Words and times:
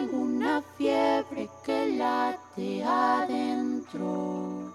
Tengo 0.00 0.16
una 0.22 0.62
fiebre 0.78 1.50
que 1.62 1.94
late 1.98 2.82
adentro. 2.82 4.72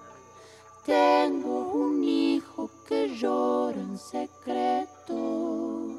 Tengo 0.86 1.71
un 1.74 2.04
hijo 2.04 2.70
que 2.88 3.10
llora 3.10 3.76
en 3.76 3.97
secreto. 3.97 5.96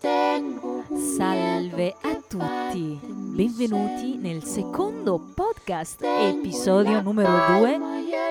Tengo 0.00 0.82
un 0.90 1.16
Salve 1.16 1.94
a 2.02 2.16
tutti, 2.28 2.98
benvenuti 3.04 4.16
nel 4.16 4.42
secondo 4.42 5.20
podcast, 5.36 6.02
episodio 6.02 7.00
numero 7.00 7.30
2, 7.60 7.78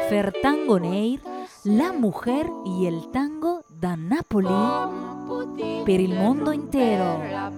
Fertango 0.09 0.77
Neir, 0.77 1.21
la 1.63 1.93
mujer 1.93 2.51
y 2.65 2.85
el 2.85 3.09
tango 3.11 3.63
da 3.69 3.95
Napoli 3.95 5.85
per 5.85 6.01
il 6.01 6.13
mondo 6.13 6.51
intero. 6.51 7.50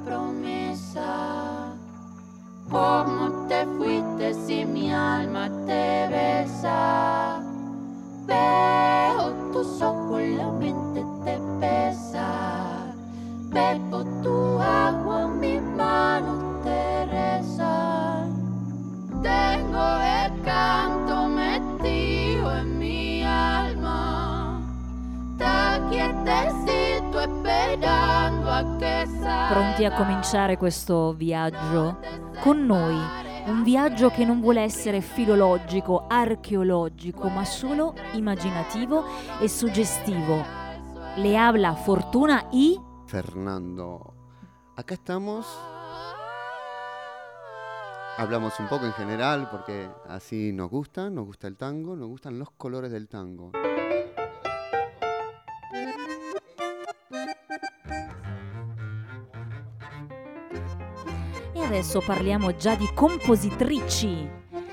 ¿Cómo 2.74 3.46
te 3.48 3.68
fuiste 3.78 4.34
si 4.34 4.66
mi 4.66 4.92
alma 4.92 5.48
te 5.68 6.08
besa? 6.10 7.40
Veo 8.26 9.32
tus 9.52 9.80
ojos, 9.80 10.22
la 10.36 10.52
mente 10.54 11.06
te 11.24 11.40
pesa. 11.60 12.96
Bebo 13.52 14.04
tu 14.24 14.60
agua, 14.60 15.28
mi 15.28 15.60
mano 15.60 16.62
te 16.64 17.06
reza. 17.06 18.26
Tengo 19.22 19.86
el 20.24 20.42
canto 20.42 21.28
metido 21.28 22.58
en 22.58 22.80
mi 22.80 23.24
alma. 23.24 24.64
Está 25.34 25.80
quietecito 25.92 27.20
esperando 27.20 28.50
a 28.52 28.64
che 28.80 29.06
salga. 29.22 29.50
Pronti 29.52 29.86
a 29.86 29.92
cominciare 29.92 30.58
questo 30.58 31.14
viaggio 31.14 32.23
con 32.44 32.66
noi? 32.66 33.00
Un 33.46 33.64
viaggio 33.64 34.10
che 34.10 34.26
non 34.26 34.42
vuole 34.42 34.60
essere 34.60 35.00
filologico, 35.00 36.08
archeologico, 36.10 37.30
ma 37.30 37.46
solo 37.46 37.94
immaginativo 38.16 39.06
e 39.40 39.48
suggestivo. 39.48 40.44
Le 41.16 41.38
habla 41.38 41.74
Fortuna 41.74 42.50
y 42.52 42.78
Fernando. 43.06 44.14
Acá 44.76 44.96
estamos. 44.96 45.48
Hablamos 48.18 48.60
un 48.60 48.68
poco 48.68 48.88
en 48.88 48.94
general 48.94 49.50
porque 49.50 49.90
así 50.10 50.52
nos 50.52 50.70
gusta, 50.70 51.10
nos 51.10 51.26
gusta 51.26 51.48
el 51.48 51.56
tango, 51.56 51.96
nos 51.96 52.10
gustan 52.10 52.40
los 52.40 52.52
colores 52.52 52.92
del 52.92 53.08
tango. 53.08 53.54
Adesso 61.74 62.02
parliamo 62.02 62.56
già 62.56 62.76
di 62.76 62.88
compositrici. 62.94 64.30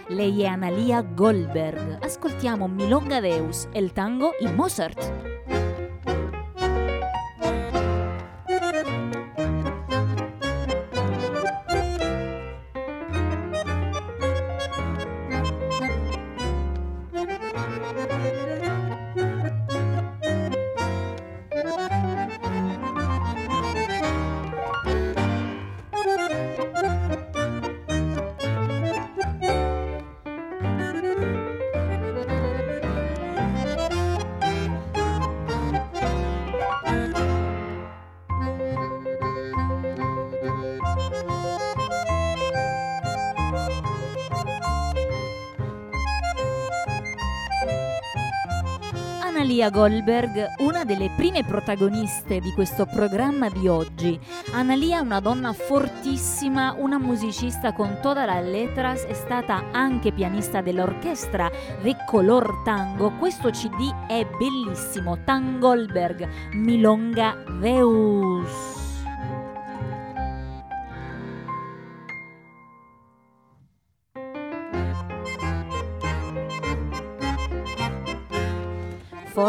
Lei 0.08 0.42
è 0.42 0.44
Analia 0.44 1.00
Goldberg. 1.00 2.04
Ascoltiamo 2.04 2.68
Milonga 2.68 3.20
Deus 3.20 3.68
e 3.72 3.80
il 3.80 3.92
tango 3.92 4.32
in 4.40 4.54
Mozart. 4.54 5.29
Analia 49.60 49.78
Goldberg, 49.78 50.46
una 50.60 50.84
delle 50.86 51.10
prime 51.14 51.44
protagoniste 51.44 52.40
di 52.40 52.50
questo 52.54 52.86
programma 52.86 53.50
di 53.50 53.68
oggi. 53.68 54.18
Analia 54.52 55.00
è 55.00 55.02
una 55.02 55.20
donna 55.20 55.52
fortissima, 55.52 56.74
una 56.78 56.98
musicista 56.98 57.74
con 57.74 57.98
toda 58.00 58.24
la 58.24 58.40
letras, 58.40 59.02
è 59.02 59.12
stata 59.12 59.64
anche 59.70 60.12
pianista 60.12 60.62
dell'orchestra 60.62 61.50
The 61.82 61.94
Color 62.06 62.62
Tango. 62.64 63.10
Questo 63.18 63.50
CD 63.50 63.92
è 64.06 64.26
bellissimo, 64.38 65.22
Tan 65.24 65.58
Goldberg, 65.58 66.26
Milonga 66.54 67.36
Deus. 67.60 68.79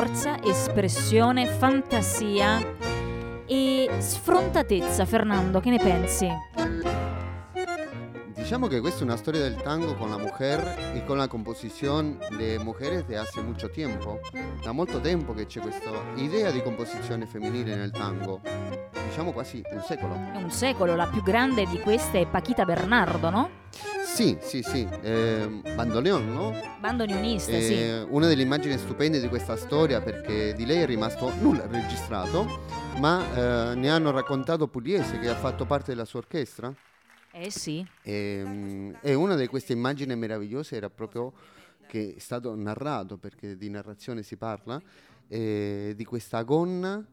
Forza, 0.01 0.41
espressione, 0.43 1.45
fantasia 1.45 2.57
e 3.45 3.87
sfrontatezza. 3.99 5.05
Fernando, 5.05 5.59
che 5.59 5.69
ne 5.69 5.77
pensi? 5.77 6.27
Diciamo 8.51 8.67
que 8.67 8.81
questa 8.81 8.99
è 8.99 9.03
una 9.03 9.15
storia 9.15 9.39
del 9.39 9.55
tango 9.61 9.95
con 9.95 10.09
la 10.09 10.17
mujer 10.17 10.59
y 10.93 10.99
con 11.07 11.17
la 11.17 11.29
composición 11.29 12.19
de 12.37 12.59
mujeres 12.59 13.07
de 13.07 13.17
hace 13.17 13.41
mucho 13.41 13.69
tiempo. 13.69 14.19
Da 14.61 14.73
molto 14.73 14.99
tempo 14.99 15.33
che 15.33 15.45
c'è 15.45 15.61
questa 15.61 15.89
idea 16.15 16.51
di 16.51 16.61
composizione 16.61 17.25
femminile 17.25 17.77
nel 17.77 17.91
tango. 17.91 18.41
Diciamo 19.07 19.31
quasi 19.31 19.63
un 19.71 19.81
secolo. 19.87 20.15
Un 20.15 20.51
secolo, 20.51 20.97
la 20.97 21.07
più 21.07 21.23
grande 21.23 21.65
di 21.65 21.79
queste 21.79 22.19
è 22.19 22.27
Paquita 22.27 22.65
Bernardo, 22.65 23.29
no? 23.29 23.49
Sì, 24.03 24.37
sì, 24.41 24.61
sì. 24.63 24.85
Eh, 25.01 25.61
bandoneon, 25.73 26.33
no? 26.33 26.53
Bandoneonista, 26.81 27.57
sì. 27.57 27.73
Eh, 27.73 28.05
Una 28.09 28.27
delle 28.27 28.41
immagini 28.41 28.77
stupende 28.77 29.21
di 29.21 29.29
questa 29.29 29.55
storia 29.55 30.01
perché 30.01 30.53
di 30.55 30.65
lei 30.65 30.81
è 30.81 30.85
rimasto 30.85 31.31
nulla 31.39 31.65
registrato, 31.67 32.45
ma 32.99 33.23
eh, 33.33 33.75
ne 33.75 33.89
hanno 33.89 34.11
raccontato 34.11 34.67
Pugliese 34.67 35.19
che 35.19 35.29
ha 35.29 35.35
fatto 35.35 35.63
parte 35.63 35.91
della 35.91 36.03
sua 36.03 36.19
orchestra. 36.19 36.69
Eh 37.31 37.49
sì. 37.49 37.85
E, 38.03 38.43
mm, 38.45 38.93
e 39.01 39.13
una 39.13 39.35
di 39.35 39.47
queste 39.47 39.73
immagini 39.73 40.15
meravigliose 40.15 40.75
era 40.75 40.89
proprio 40.89 41.33
che 41.87 42.15
è 42.15 42.19
stato 42.19 42.55
narrato, 42.55 43.17
perché 43.17 43.57
di 43.57 43.69
narrazione 43.69 44.23
si 44.23 44.37
parla, 44.37 44.81
eh, 45.27 45.93
di 45.95 46.05
questa 46.05 46.41
gonna 46.43 47.05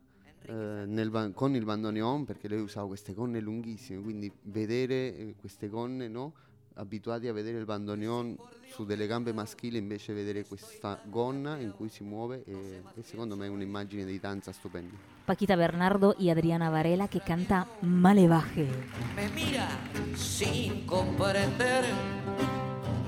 eh, 0.42 1.08
ba- 1.10 1.30
con 1.30 1.54
il 1.54 1.64
bandoneon, 1.64 2.24
perché 2.24 2.48
lei 2.48 2.60
usava 2.60 2.86
queste 2.86 3.12
gonne 3.12 3.40
lunghissime, 3.40 4.00
quindi 4.00 4.30
vedere 4.42 5.16
eh, 5.16 5.34
queste 5.38 5.68
gonne, 5.68 6.08
no? 6.08 6.32
Abituati 6.78 7.28
a 7.28 7.32
vedere 7.32 7.58
il 7.58 7.64
bandoneon 7.64 8.36
su 8.70 8.84
delle 8.84 9.06
gambe 9.06 9.32
maschili, 9.32 9.78
invece 9.78 10.12
vedere 10.12 10.44
questa 10.44 11.00
gonna 11.04 11.58
in 11.58 11.72
cui 11.72 11.88
si 11.88 12.04
muove, 12.04 12.44
e, 12.46 12.82
e 12.94 13.02
secondo 13.02 13.36
me 13.36 13.46
è 13.46 13.48
un'immagine 13.48 14.04
di 14.04 14.18
danza 14.20 14.52
stupenda. 14.52 14.94
Paquita 15.24 15.56
Bernardo 15.56 16.14
y 16.18 16.30
Adriana 16.30 16.70
Varela 16.70 17.08
que 17.08 17.20
canta 17.20 17.66
Malevaje. 17.80 18.66
Me 19.14 19.28
mira 19.34 19.68
sin 20.14 20.86
comprender, 20.86 21.84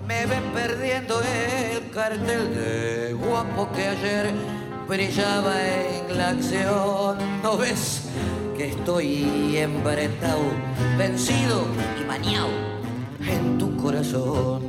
me 0.07 0.27
ve 0.27 0.41
perdiendo 0.53 1.21
el 1.23 1.91
cartel 1.91 2.55
de 2.55 3.13
guapo 3.15 3.71
que 3.73 3.87
ayer 3.87 4.35
brillaba 4.87 5.55
en 5.63 6.17
la 6.17 6.31
acción. 6.31 7.17
¿No 7.43 7.57
ves 7.57 8.11
que 8.57 8.69
estoy 8.69 9.57
embretado, 9.57 10.43
vencido 10.99 11.65
y 11.99 12.05
maniado 12.05 12.80
en 13.27 13.59
tu 13.59 13.77
corazón? 13.77 14.63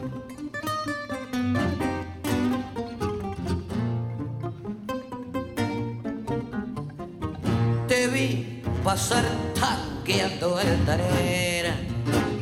Te 7.87 8.07
vi 8.07 8.61
pasar 8.83 9.23
tanqueando 9.59 10.59
el 10.59 10.85
tarera 10.85 11.75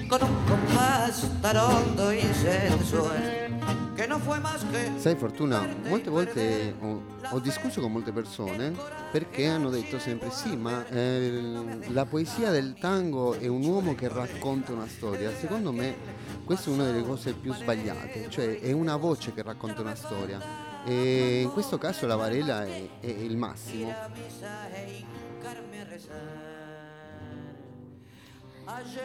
con 0.07 0.23
un 0.23 0.35
compás 0.45 1.27
tarondo 1.41 2.13
y 2.13 2.21
sensual 2.21 3.38
Sai 4.97 5.15
Fortuna, 5.15 5.67
molte 5.87 6.09
volte 6.09 6.73
ho, 6.79 7.03
ho 7.31 7.39
discusso 7.39 7.81
con 7.81 7.91
molte 7.91 8.13
persone 8.13 8.73
perché 9.11 9.47
hanno 9.47 9.69
detto 9.69 9.99
sempre 9.99 10.31
sì, 10.31 10.55
ma 10.55 10.87
eh, 10.87 11.79
la 11.89 12.05
poesia 12.05 12.49
del 12.51 12.75
tango 12.79 13.33
è 13.33 13.47
un 13.47 13.63
uomo 13.65 13.95
che 13.95 14.07
racconta 14.07 14.71
una 14.71 14.87
storia. 14.87 15.35
Secondo 15.35 15.73
me 15.73 15.95
questa 16.45 16.69
è 16.69 16.73
una 16.73 16.85
delle 16.85 17.03
cose 17.03 17.33
più 17.33 17.53
sbagliate, 17.53 18.29
cioè 18.29 18.59
è 18.59 18.71
una 18.71 18.95
voce 18.95 19.33
che 19.33 19.41
racconta 19.41 19.81
una 19.81 19.95
storia. 19.95 20.41
E 20.85 21.41
in 21.41 21.51
questo 21.51 21.77
caso 21.77 22.07
la 22.07 22.15
Varela 22.15 22.65
è, 22.65 22.87
è 23.01 23.07
il 23.07 23.35
massimo. 23.35 23.93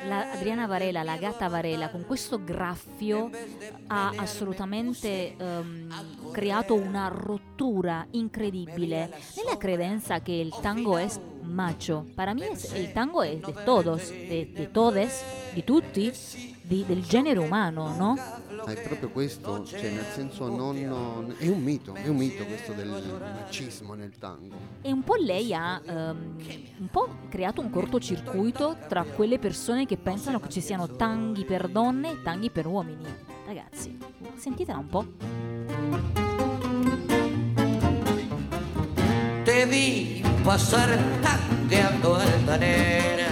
La 0.06 0.32
Adriana 0.32 0.66
Varela, 0.66 1.02
la 1.02 1.16
gatta 1.16 1.48
Varela, 1.48 1.90
con 1.90 2.04
questo 2.06 2.42
graffio 2.42 3.30
ha 3.86 4.12
assolutamente 4.16 5.36
ehm, 5.36 6.30
creato 6.32 6.74
una 6.74 7.08
rottura 7.08 8.06
incredibile 8.10 9.10
nella 9.36 9.56
credenza 9.56 10.20
che 10.20 10.32
il 10.32 10.54
tango 10.60 10.96
è 10.96 11.08
macho. 11.42 12.06
Per 12.14 12.34
me 12.34 12.50
il 12.74 12.92
tango 12.92 13.22
è 13.22 13.36
di 13.36 13.54
todos, 13.64 14.10
di 14.10 14.68
todes, 14.70 15.22
di 15.52 15.64
tutti, 15.64 16.12
di, 16.66 16.84
del 16.86 17.04
genere 17.04 17.38
umano, 17.38 17.94
no? 17.94 18.14
Ma 18.64 18.72
è 18.72 18.80
proprio 18.80 19.10
questo, 19.10 19.62
cioè 19.64 19.90
nel 19.90 20.06
senso 20.14 20.48
non, 20.48 20.80
non, 20.80 21.34
è 21.36 21.48
un 21.48 21.62
mito, 21.62 21.94
è 21.94 22.08
un 22.08 22.16
mito 22.16 22.44
questo 22.46 22.72
del 22.72 22.88
macismo 22.88 23.92
nel 23.92 24.16
tango. 24.18 24.56
E 24.80 24.90
un 24.90 25.02
po' 25.02 25.16
lei 25.16 25.52
ha 25.52 25.80
um, 25.84 26.36
un 26.78 26.88
po' 26.90 27.08
creato 27.28 27.60
un 27.60 27.68
cortocircuito 27.68 28.78
tra 28.88 29.02
quelle 29.04 29.38
persone 29.38 29.84
che 29.84 29.98
pensano 29.98 30.40
che 30.40 30.48
ci 30.48 30.62
siano 30.62 30.88
tanghi 30.88 31.44
per 31.44 31.68
donne 31.68 32.12
e 32.12 32.22
tanghi 32.22 32.48
per 32.48 32.66
uomini. 32.66 33.04
Ragazzi, 33.44 33.98
sentitela 34.36 34.78
un 34.78 34.86
po'. 34.86 35.06
Te 39.44 39.66
vi 39.66 40.24
passare 40.42 40.98
tangueando 41.20 42.14
altanera 42.14 43.23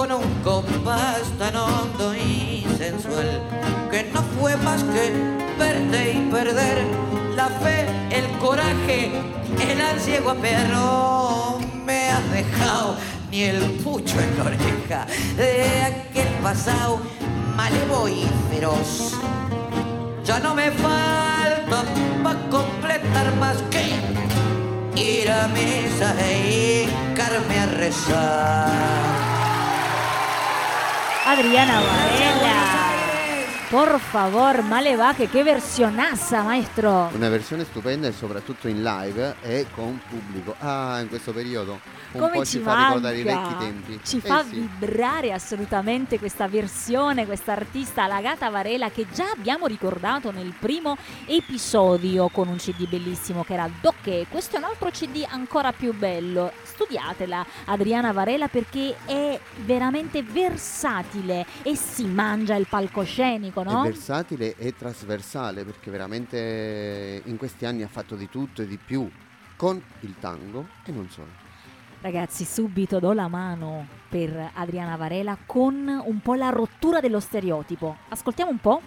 con 0.00 0.12
un 0.12 0.34
compás 0.42 1.24
tan 1.38 1.54
hondo 1.54 2.14
y 2.14 2.64
sensual 2.78 3.42
que 3.90 4.04
no 4.14 4.22
fue 4.38 4.56
más 4.56 4.82
que 4.82 5.12
verte 5.58 6.12
y 6.14 6.30
perder 6.30 6.86
la 7.36 7.48
fe, 7.48 7.84
el 8.10 8.26
coraje, 8.38 9.12
el 9.60 9.78
ansia 9.78 10.22
perro. 10.40 11.58
Me 11.84 12.08
has 12.08 12.32
dejado 12.32 12.96
ni 13.30 13.42
el 13.42 13.60
pucho 13.84 14.18
en 14.18 14.38
la 14.38 14.44
oreja 14.44 15.06
de 15.36 15.82
aquel 15.82 16.32
pasado 16.42 17.00
malevo 17.54 18.08
y 18.08 18.24
feroz. 18.50 19.12
Ya 20.24 20.38
no 20.38 20.54
me 20.54 20.70
falta 20.70 21.84
para 22.24 22.48
completar 22.48 23.36
más 23.36 23.58
que 23.70 23.82
ir 24.98 25.30
a 25.30 25.46
misa 25.48 26.14
e 26.26 26.88
hincarme 26.88 27.58
a 27.58 27.66
rezar. 27.66 29.19
Adriana 31.32 31.80
Varela. 31.80 32.49
Por 33.70 34.00
favor, 34.00 34.62
male 34.62 34.96
baje, 34.96 35.28
che 35.28 35.44
versionazza, 35.44 36.42
maestro! 36.42 37.08
Una 37.14 37.28
versione 37.28 37.62
stupenda 37.62 38.08
e 38.08 38.12
soprattutto 38.12 38.66
in 38.66 38.82
live 38.82 39.36
e 39.42 39.66
con 39.72 40.00
pubblico. 40.08 40.56
Ah, 40.58 40.98
in 41.00 41.08
questo 41.08 41.32
periodo 41.32 41.78
un 42.12 42.20
Come 42.20 42.38
po' 42.38 42.44
ci 42.44 42.58
ci 42.58 42.58
fa 42.58 42.86
ricordare 42.86 43.18
i 43.18 43.22
vecchi 43.22 43.56
tempi. 43.58 44.00
Ci 44.02 44.16
Eh 44.16 44.20
fa 44.20 44.42
sì. 44.42 44.58
vibrare 44.58 45.32
assolutamente 45.32 46.18
questa 46.18 46.48
versione, 46.48 47.26
questa 47.26 47.52
artista 47.52 48.08
Lagata 48.08 48.50
Varela 48.50 48.90
che 48.90 49.06
già 49.12 49.30
abbiamo 49.30 49.66
ricordato 49.66 50.32
nel 50.32 50.52
primo 50.58 50.96
episodio 51.26 52.28
con 52.28 52.48
un 52.48 52.56
CD 52.56 52.88
bellissimo 52.88 53.44
che 53.44 53.52
era 53.52 53.70
Docche. 53.80 54.26
Questo 54.28 54.56
è 54.56 54.58
un 54.58 54.64
altro 54.64 54.90
CD 54.90 55.24
ancora 55.28 55.72
più 55.72 55.94
bello. 55.94 56.50
Studiatela 56.64 57.46
Adriana 57.66 58.10
Varela 58.10 58.48
perché 58.48 58.96
è 59.04 59.38
veramente 59.64 60.24
versatile 60.24 61.46
e 61.62 61.76
si 61.76 62.06
mangia 62.06 62.56
il 62.56 62.66
palcoscenico, 62.68 63.59
no? 63.62 63.82
È 63.82 63.86
versatile 63.86 64.56
e 64.56 64.74
trasversale 64.74 65.64
perché 65.64 65.90
veramente 65.90 67.22
in 67.24 67.36
questi 67.36 67.64
anni 67.66 67.82
ha 67.82 67.88
fatto 67.88 68.16
di 68.16 68.28
tutto 68.28 68.62
e 68.62 68.66
di 68.66 68.78
più 68.78 69.10
con 69.56 69.82
il 70.00 70.14
tango 70.18 70.66
e 70.84 70.92
non 70.92 71.08
solo. 71.10 71.48
Ragazzi, 72.02 72.46
subito 72.46 72.98
do 72.98 73.12
la 73.12 73.28
mano 73.28 73.86
per 74.08 74.52
Adriana 74.54 74.96
Varela 74.96 75.36
con 75.44 75.86
un 75.86 76.20
po' 76.20 76.32
la 76.32 76.48
rottura 76.48 77.00
dello 77.00 77.20
stereotipo. 77.20 77.98
Ascoltiamo 78.08 78.50
un 78.50 78.58
po'. 78.58 78.80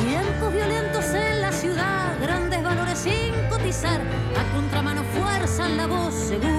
Tiempos 0.00 0.52
violentos 0.54 1.04
en 1.12 1.40
la 1.42 1.52
ciudad, 1.52 2.18
grandes 2.20 2.62
valores 2.62 2.98
sin 2.98 3.34
cotizar, 3.50 4.00
a 4.00 4.54
contramano 4.54 5.02
fuerzan 5.02 5.76
la 5.76 5.86
voz 5.86 6.14
según 6.14 6.57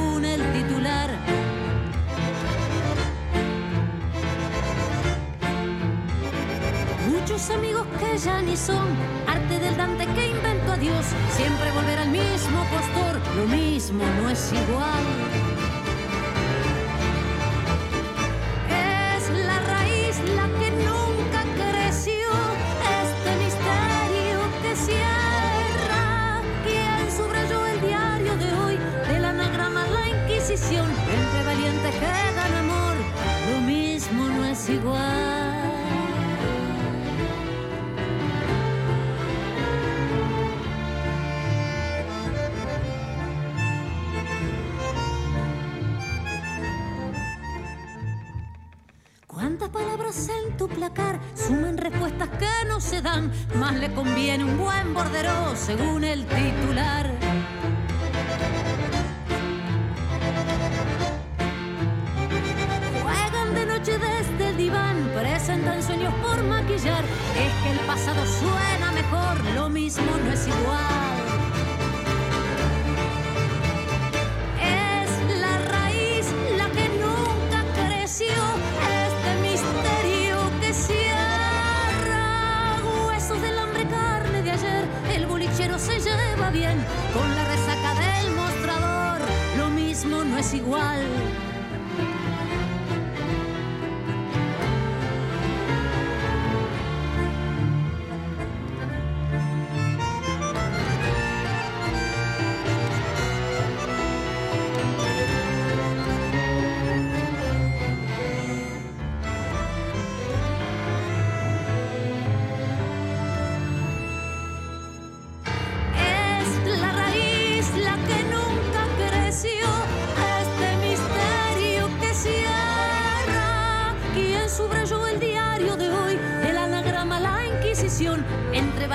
Amigos 7.48 7.88
que 7.98 8.18
ya 8.18 8.42
ni 8.42 8.56
son, 8.58 8.86
arte 9.26 9.60
del 9.60 9.76
Dante 9.78 10.06
que 10.08 10.28
inventó 10.28 10.74
a 10.74 10.78
Dios, 10.78 11.06
siempre 11.32 11.72
volver 11.72 11.98
al 11.98 12.10
mismo 12.10 12.64
postor, 12.66 13.18
lo 13.38 13.46
mismo 13.48 14.04
no 14.22 14.30
es 14.30 14.52
igual. 14.52 15.69
Tu 50.60 50.68
placar 50.68 51.18
suman 51.36 51.78
respuestas 51.78 52.28
que 52.38 52.68
no 52.68 52.82
se 52.82 53.02
dan? 53.02 53.32
Más 53.56 53.74
le 53.76 53.94
conviene 53.94 54.44
un 54.44 54.58
buen 54.58 54.94
bordero 54.94 55.56
según 55.56 56.04
el 56.04 56.26
titular. 56.26 57.29
Igual. 90.54 91.29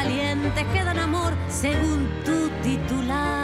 Valientes 0.05 0.65
que 0.73 0.85
dan 0.85 0.99
amor, 0.99 1.33
según 1.49 2.09
tu 2.25 2.51
titular. 2.63 3.44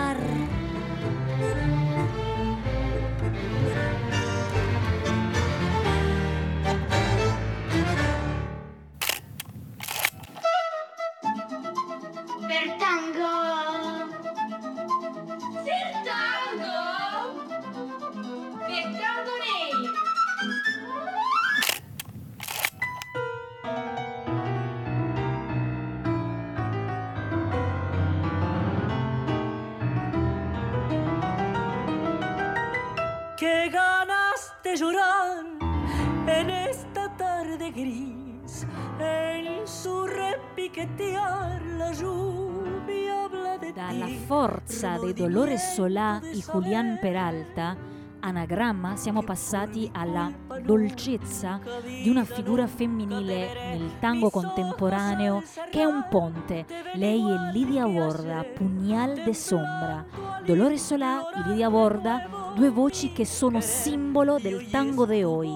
Forza 44.70 44.98
dei 44.98 45.12
Dolores 45.12 45.72
Solà 45.72 46.20
e 46.22 46.38
Julián 46.38 46.96
Peralta, 47.00 47.76
anagramma, 48.20 48.94
siamo 48.94 49.20
passati 49.20 49.90
alla 49.92 50.32
dolcezza 50.62 51.58
di 51.84 52.08
una 52.08 52.22
figura 52.22 52.68
femminile 52.68 53.76
nel 53.76 53.98
tango 53.98 54.30
contemporaneo 54.30 55.42
che 55.72 55.80
è 55.80 55.84
un 55.84 56.06
ponte. 56.08 56.66
Lei 56.94 57.20
è 57.20 57.52
Lidia 57.52 57.84
Borda, 57.84 58.44
Pugnal 58.44 59.24
de 59.24 59.34
Sombra. 59.34 60.06
Dolores 60.46 60.86
Solà 60.86 61.32
e 61.32 61.48
Lidia 61.48 61.68
Borda, 61.68 62.52
due 62.54 62.70
voci 62.70 63.12
che 63.12 63.24
sono 63.24 63.60
simbolo 63.60 64.38
del 64.38 64.70
tango 64.70 65.04
de 65.04 65.24
hoy. 65.24 65.50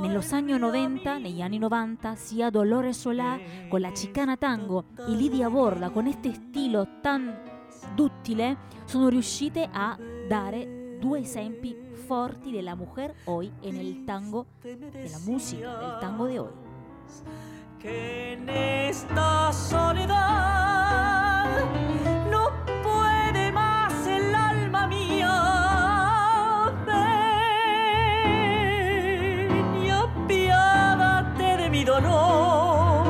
Nello 0.00 0.22
anni 0.30 0.56
90, 0.56 1.18
negli 1.18 1.40
anni 1.40 1.58
90, 1.58 2.14
sia 2.14 2.48
Dolores 2.48 2.96
Solà 2.96 3.36
con 3.68 3.80
la 3.80 3.90
chicana 3.90 4.36
tango 4.36 4.84
e 4.98 5.10
Lidia 5.10 5.50
Borda 5.50 5.90
con 5.90 6.06
este 6.06 6.32
stilo 6.32 6.86
tan 7.02 7.50
duttile 7.94 8.56
sono 8.84 9.08
riuscite 9.08 9.68
a 9.72 9.96
dare 10.28 10.98
due 10.98 11.20
esempi 11.20 11.76
forti 12.06 12.50
della 12.50 12.74
mujer 12.74 13.14
hoy 13.24 13.52
en 13.62 13.76
el 13.76 14.04
tango, 14.04 14.46
della 14.60 15.18
musica, 15.24 15.76
del 15.78 15.98
tango 15.98 16.26
de 16.26 16.38
hoy. 16.38 16.50
que 17.82 18.34
en 18.34 18.48
esta 18.48 19.52
soledad 19.52 21.48
no 22.30 22.50
puede 22.84 23.50
más 23.50 24.06
el 24.06 24.32
alma 24.34 24.86
mía. 24.86 25.34
Ven 26.86 28.22
y 29.84 29.90
apiádate 29.90 31.56
de 31.56 31.70
mi 31.70 31.82
dolor, 31.84 33.04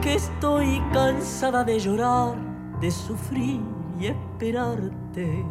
que 0.00 0.14
estoy 0.14 0.80
cansada 0.92 1.64
de 1.64 1.80
llorar, 1.80 2.36
de 2.82 2.90
sufrir 2.90 3.60
y 4.00 4.06
esperarte 4.08 5.46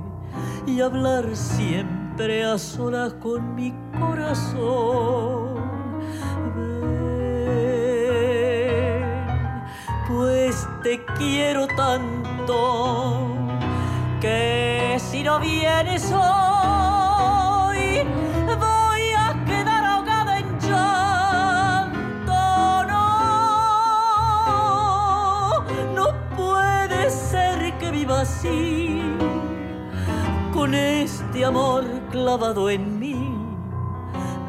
y 0.67 0.81
hablar 0.81 1.33
siempre 1.33 2.43
a 2.43 2.57
solas 2.57 3.13
con 3.13 3.55
mi 3.55 3.73
corazón. 3.97 5.55
Ven, 6.53 6.75
pues 10.09 10.67
te 10.83 11.01
quiero 11.17 11.67
tanto 11.67 13.29
que 14.19 14.97
si 14.99 15.23
no 15.23 15.39
vienes 15.39 16.11
hoy 16.11 16.80
así 28.31 29.01
con 30.53 30.73
este 30.73 31.43
amor 31.43 31.83
clavado 32.09 32.69
en 32.69 32.97
mí 32.97 33.15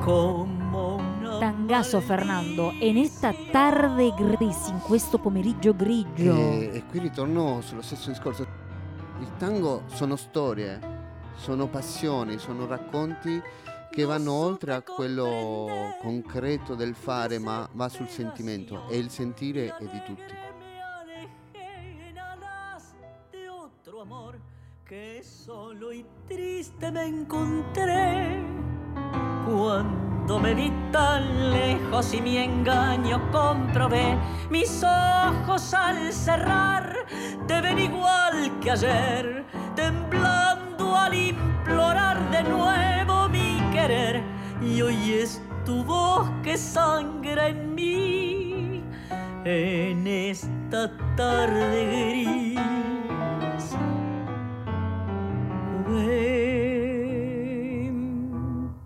como 0.05 0.97
una 0.97 1.39
Tangazo 1.41 2.01
Fernando, 2.01 2.73
en 2.81 2.99
esta 2.99 3.33
tarde 3.51 4.13
gris, 4.17 4.69
in 4.69 4.79
questo 4.81 5.19
pomeriggio 5.19 5.75
grigio. 5.75 6.37
E, 6.37 6.71
e 6.75 6.85
qui 6.89 7.01
ritorno 7.01 7.61
sullo 7.63 7.83
stesso 7.83 8.11
discorso. 8.11 8.47
Il 9.21 9.37
tango 9.39 9.83
sono 9.87 10.15
storie, 10.15 10.79
sono 11.35 11.67
passioni, 11.67 12.39
sono 12.39 12.67
racconti 12.67 13.41
che 13.91 14.05
vanno 14.05 14.33
oltre 14.33 14.75
a 14.75 14.83
quello 14.83 15.97
concreto 16.01 16.77
del 16.77 16.95
fare, 16.95 17.39
ma 17.39 17.69
va 17.73 17.89
sul 17.89 18.09
sentimento 18.09 18.89
e 18.89 18.99
il 18.99 19.11
sentire 19.11 19.77
è 19.77 19.85
di 19.85 20.03
tutti. 20.05 20.52
Que 24.93 25.23
solo 25.25 25.91
y 25.91 26.05
triste 26.29 26.93
me 26.93 27.07
encontré 27.07 28.45
cuando 29.47 30.39
me 30.39 30.53
vi 30.53 30.71
tan 30.93 31.51
lejos 31.51 32.13
y 32.13 32.21
mi 32.21 32.37
engaño 32.37 33.19
comprobé 33.31 34.19
mis 34.51 34.85
ojos 34.85 35.73
al 35.73 36.13
cerrar 36.13 37.07
te 37.47 37.63
ven 37.63 37.79
igual 37.79 38.61
que 38.61 38.73
ayer 38.73 39.47
temblando 39.75 40.95
al 40.95 41.15
implorar 41.15 42.31
de 42.31 42.43
nuevo 42.43 43.31
mi 43.31 43.63
querer 43.73 44.23
y 44.61 44.83
hoy 44.83 45.13
es 45.13 45.41
tu 45.65 45.83
voz 45.85 46.29
que 46.43 46.59
sangra 46.59 47.49
en 47.49 47.75
mí 47.75 48.85
en 49.47 50.07
esta 50.07 50.95
tarde 51.17 52.11
gris. 52.11 53.02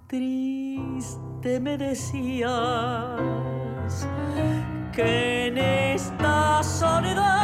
Triste 0.08 1.60
me 1.60 1.78
decías 1.78 2.48
que 4.92 5.46
en 5.46 5.58
esta 5.58 6.62
soledad 6.62 7.35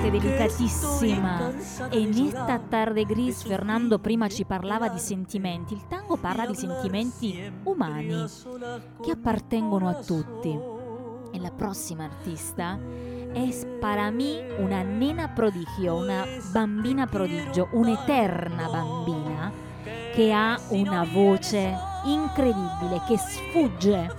Forte, 0.00 0.10
delicatissima. 0.10 1.52
E 1.90 2.00
in 2.00 2.26
esta 2.26 2.58
tarde 2.58 3.04
gris 3.04 3.42
Fernando 3.42 3.98
prima 3.98 4.28
ci 4.28 4.44
parlava 4.44 4.88
di 4.88 4.98
sentimenti. 4.98 5.74
Il 5.74 5.86
tango 5.86 6.16
parla 6.16 6.46
di 6.46 6.54
sentimenti 6.54 7.52
umani 7.64 8.24
che 9.02 9.10
appartengono 9.10 9.88
a 9.88 9.94
tutti. 9.94 10.58
E 11.32 11.38
la 11.38 11.50
prossima 11.50 12.04
artista 12.04 12.78
es 13.34 13.64
para 13.80 14.10
mí 14.10 14.40
una 14.58 14.82
nena 14.82 15.28
prodigio, 15.28 15.94
una 15.94 16.24
bambina 16.50 17.06
prodigio, 17.06 17.68
un'eterna 17.72 18.68
bambina 18.68 19.52
che 20.12 20.32
ha 20.32 20.58
una 20.70 21.04
voce 21.04 21.72
incredibile, 22.04 23.02
che 23.06 23.16
sfugge 23.16 24.12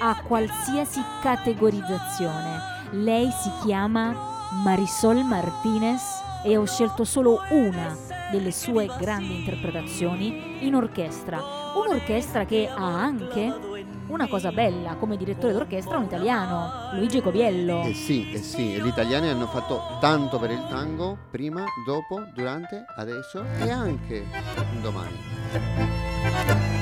a 0.00 0.22
qualsiasi 0.22 1.02
categorizzazione. 1.20 2.70
Lei 2.92 3.28
si 3.30 3.50
chiama 3.64 4.31
Marisol 4.52 5.24
Martinez 5.24 6.20
e 6.44 6.56
ho 6.56 6.66
scelto 6.66 7.04
solo 7.04 7.40
una 7.50 7.96
delle 8.30 8.52
sue 8.52 8.88
grandi 8.98 9.40
interpretazioni 9.40 10.66
in 10.66 10.74
orchestra. 10.74 11.40
Un'orchestra 11.74 12.44
che 12.44 12.68
ha 12.68 13.02
anche 13.02 13.70
una 14.08 14.28
cosa 14.28 14.52
bella, 14.52 14.96
come 14.96 15.16
direttore 15.16 15.54
d'orchestra 15.54 15.96
un 15.96 16.04
italiano, 16.04 16.90
Luigi 16.94 17.22
Cobiello. 17.22 17.84
Eh 17.84 17.94
sì, 17.94 18.30
eh 18.30 18.42
sì, 18.42 18.80
gli 18.80 18.86
italiani 18.86 19.30
hanno 19.30 19.46
fatto 19.46 19.96
tanto 20.00 20.38
per 20.38 20.50
il 20.50 20.66
tango, 20.68 21.16
prima, 21.30 21.64
dopo, 21.86 22.22
durante, 22.34 22.84
adesso 22.96 23.42
e 23.58 23.70
anche 23.70 24.26
domani. 24.82 26.80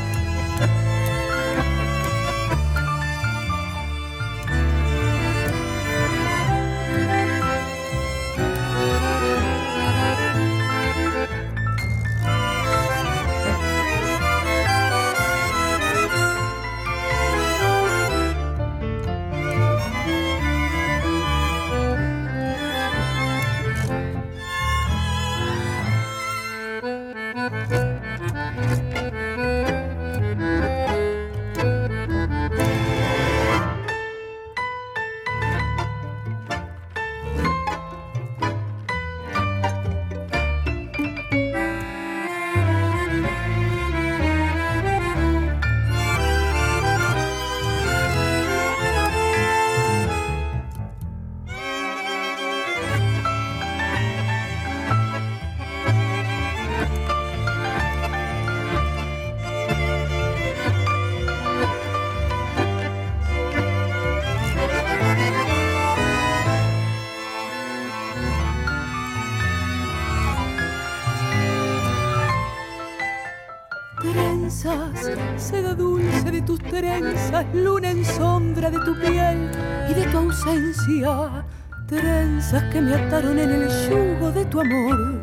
De 78.70 78.78
tu 78.84 78.94
piel 79.00 79.50
y 79.88 79.94
de 79.94 80.04
tu 80.06 80.18
ausencia, 80.18 81.44
trenzas 81.88 82.62
que 82.72 82.80
me 82.80 82.94
ataron 82.94 83.38
en 83.38 83.50
el 83.50 83.68
yugo 83.88 84.30
de 84.30 84.44
tu 84.44 84.60
amor, 84.60 85.18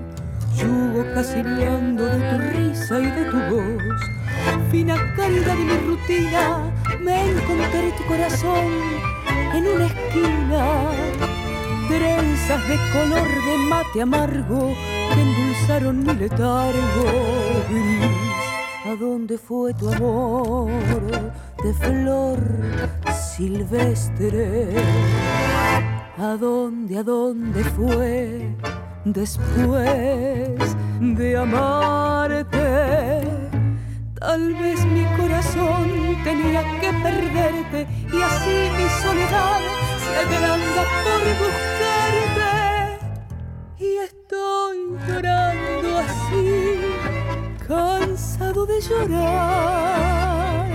yugo 0.55 1.05
casi 1.13 1.41
blando 1.41 2.05
de 2.05 2.19
tu 2.29 2.37
risa 2.57 2.99
y 2.99 3.09
de 3.09 3.25
tu 3.25 3.37
voz, 3.49 4.01
fina 4.69 4.95
cálida 5.15 5.55
de 5.55 5.63
mi 5.63 5.77
rutina, 5.87 6.59
me 6.99 7.31
encontré 7.31 7.93
tu 7.97 8.05
corazón 8.05 8.65
en 9.53 9.67
una 9.67 9.85
esquina, 9.85 10.89
trenzas 11.87 12.67
de 12.67 12.77
color 12.91 13.27
de 13.27 13.57
mate 13.69 14.01
amargo 14.01 14.73
que 15.13 15.21
endulzaron 15.21 16.03
mi 16.03 16.13
letargo. 16.13 17.07
¿A 18.85 18.95
dónde 18.95 19.37
fue 19.37 19.73
tu 19.73 19.91
amor 19.91 20.69
de 21.61 21.73
flor 21.73 22.39
silvestre? 23.37 24.73
¿A 26.17 26.35
dónde, 26.37 26.97
a 26.97 27.03
dónde 27.03 27.63
fue 27.63 28.49
después 29.05 30.75
de 30.99 31.37
amarte? 31.37 33.21
Tal 34.19 34.53
vez 34.55 34.83
mi 34.85 35.05
corazón 35.17 35.85
tenía 36.23 36.63
que 36.81 36.91
perderte 37.05 37.87
y 38.11 38.21
así 38.29 38.57
mi 38.77 38.87
soledad 39.03 39.61
se 40.03 40.13
agranda 40.23 40.83
por 41.05 41.21
buscarte. 41.43 42.53
Y 43.77 43.89
estoy 44.09 44.77
llorando 45.07 45.89
así, 45.99 46.47
cansado 47.67 48.65
de 48.65 48.81
llorar, 48.81 50.67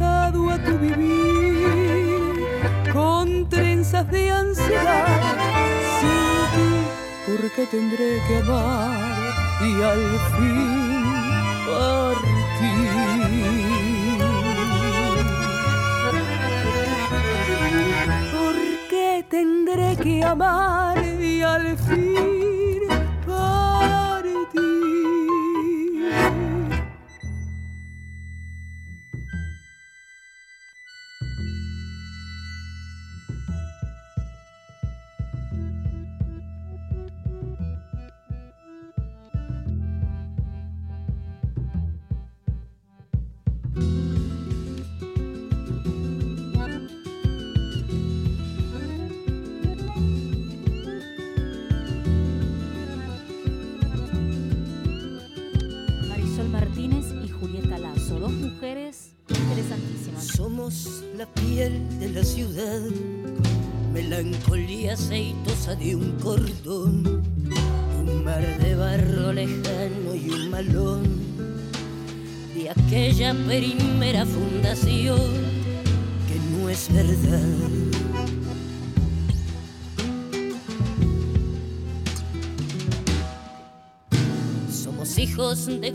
a 0.00 0.58
tu 0.64 0.78
vivir, 0.78 2.44
con 2.92 3.48
trenzas 3.48 4.10
de 4.10 4.30
ansiedad. 4.30 5.06
Sin 6.00 6.38
ti, 6.54 6.70
¿por 7.26 7.50
qué 7.52 7.66
tendré 7.66 8.20
que 8.26 8.36
amar 8.38 9.34
y 9.60 9.82
al 9.82 10.04
fin 10.36 11.04
partir? 11.66 12.38
¿Por 18.32 18.56
qué 18.90 19.24
tendré 19.28 19.96
que 19.96 20.24
amar 20.24 20.98
y 21.20 21.42
al 21.42 21.76
fin 21.76 22.37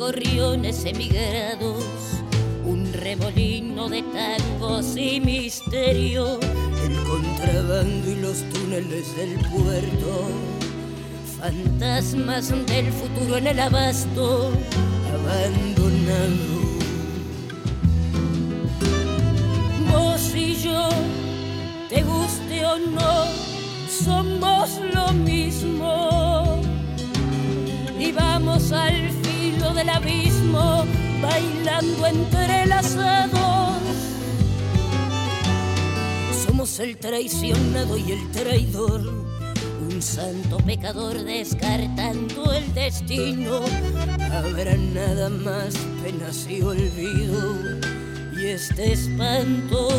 gorriones 0.03 0.83
emigrados, 0.83 1.85
un 2.65 2.91
remolino 2.91 3.87
de 3.87 4.03
tangos 4.03 4.97
y 4.97 5.21
misterio, 5.21 6.41
el 6.83 6.95
contrabando 7.03 8.11
y 8.11 8.15
los 8.15 8.43
túneles 8.49 9.15
del 9.15 9.35
puerto, 9.49 10.27
fantasmas 11.39 12.49
del 12.49 12.91
futuro 12.91 13.37
en 13.37 13.47
el 13.47 13.59
abasto, 13.61 14.51
abandonado. 15.13 16.53
Vos 19.89 20.35
y 20.35 20.55
yo, 20.55 20.89
te 21.87 22.03
guste 22.03 22.65
o 22.65 22.77
no, 22.77 23.25
somos 23.87 24.81
lo 24.93 25.13
mismo 25.13 26.61
y 27.97 28.11
vamos 28.11 28.73
al 28.73 29.22
del 29.73 29.89
abismo 29.89 30.85
bailando 31.21 32.05
entrelazados. 32.05 33.81
Somos 36.45 36.79
el 36.79 36.97
traicionado 36.97 37.97
y 37.97 38.11
el 38.11 38.31
traidor, 38.31 39.01
un 39.89 40.01
santo 40.01 40.57
pecador 40.57 41.23
descartando 41.23 42.53
el 42.53 42.73
destino. 42.73 43.61
Habrá 44.31 44.75
nada 44.75 45.29
más 45.29 45.75
penas 46.03 46.47
y 46.49 46.61
olvido 46.61 47.55
y 48.35 48.45
este 48.45 48.93
espanto 48.93 49.89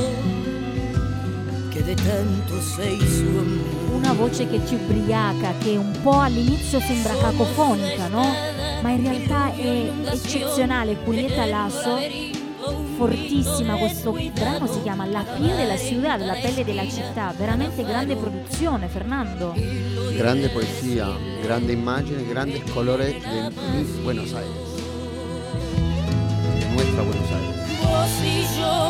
che 1.71 1.83
de 1.83 1.95
tanto 1.97 2.61
sei 2.63 2.99
su 3.01 3.27
amore. 3.27 3.83
Una 3.95 4.13
voce 4.13 4.47
che 4.49 4.63
ti 4.65 4.75
ubriaca, 4.75 5.55
che 5.59 5.77
un 5.77 5.93
po' 6.03 6.21
all'inizio 6.21 6.81
sembra 6.81 7.15
cacofonica, 7.17 8.09
no? 8.09 8.54
Ma 8.85 8.91
in 8.91 9.01
realtà 9.03 9.51
è 9.55 9.91
eccezionale. 10.13 10.99
Julieta 11.03 11.47
Lasso, 11.47 11.99
fortissima. 12.99 13.77
Questo 13.77 14.13
brano 14.35 14.67
si 14.67 14.83
chiama 14.83 15.07
La 15.07 15.23
piel 15.23 15.57
de 15.57 15.65
la 15.65 15.79
ciudad, 15.79 16.21
la 16.21 16.35
pelle 16.35 16.65
della 16.67 16.87
città. 16.87 17.33
Veramente 17.35 17.83
grande 17.83 18.15
produzione, 18.15 18.89
Fernando. 18.89 19.55
Grande 20.15 20.51
poesia, 20.51 21.09
grande 21.41 21.73
immagine, 21.73 22.27
grande 22.27 22.63
colore 22.75 23.19
de 23.19 23.51
Miss 23.75 23.89
Buenos 24.03 24.35
Aires. 24.35 24.53
De 26.59 26.69
nuestra 26.75 27.03
Buenos 27.05 27.31
Aires. 27.31 27.55
Vos 27.81 28.21
y 28.23 28.43
yo, 28.59 28.89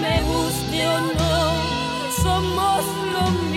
me 0.00 0.20
guste 0.22 0.88
o 0.88 0.98
no, 0.98 1.52
somos 2.10 2.84
lo 3.12 3.30
mismo. 3.30 3.55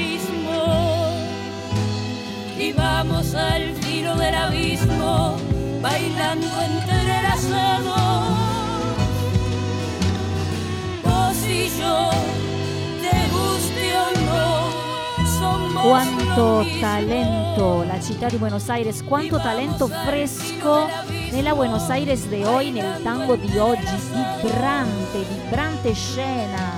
Y 2.59 2.73
vamos 2.73 3.33
al 3.35 3.73
filo 3.75 4.17
del 4.17 4.35
abismo, 4.35 5.37
bailando 5.81 6.45
entrelazados. 6.61 8.01
Vos 11.01 11.37
y 11.47 11.69
yo, 11.79 12.09
te 12.99 13.29
guste 13.31 13.95
o 13.95 14.11
no, 14.25 15.29
somos 15.39 16.05
mismo. 16.05 16.81
talento, 16.81 17.83
la 17.85 18.01
città 18.01 18.27
di 18.27 18.35
Buenos 18.35 18.69
Aires, 18.69 19.03
quanto 19.05 19.37
talento 19.37 19.87
fresco 19.87 20.85
nella 21.31 21.53
Buenos 21.53 21.89
Aires 21.89 22.27
di 22.27 22.43
oggi, 22.43 22.71
nel 22.71 23.01
tango 23.03 23.37
di 23.37 23.57
oggi, 23.57 23.95
vibrante, 24.41 25.23
vibrante 25.29 25.93
scena. 25.93 26.73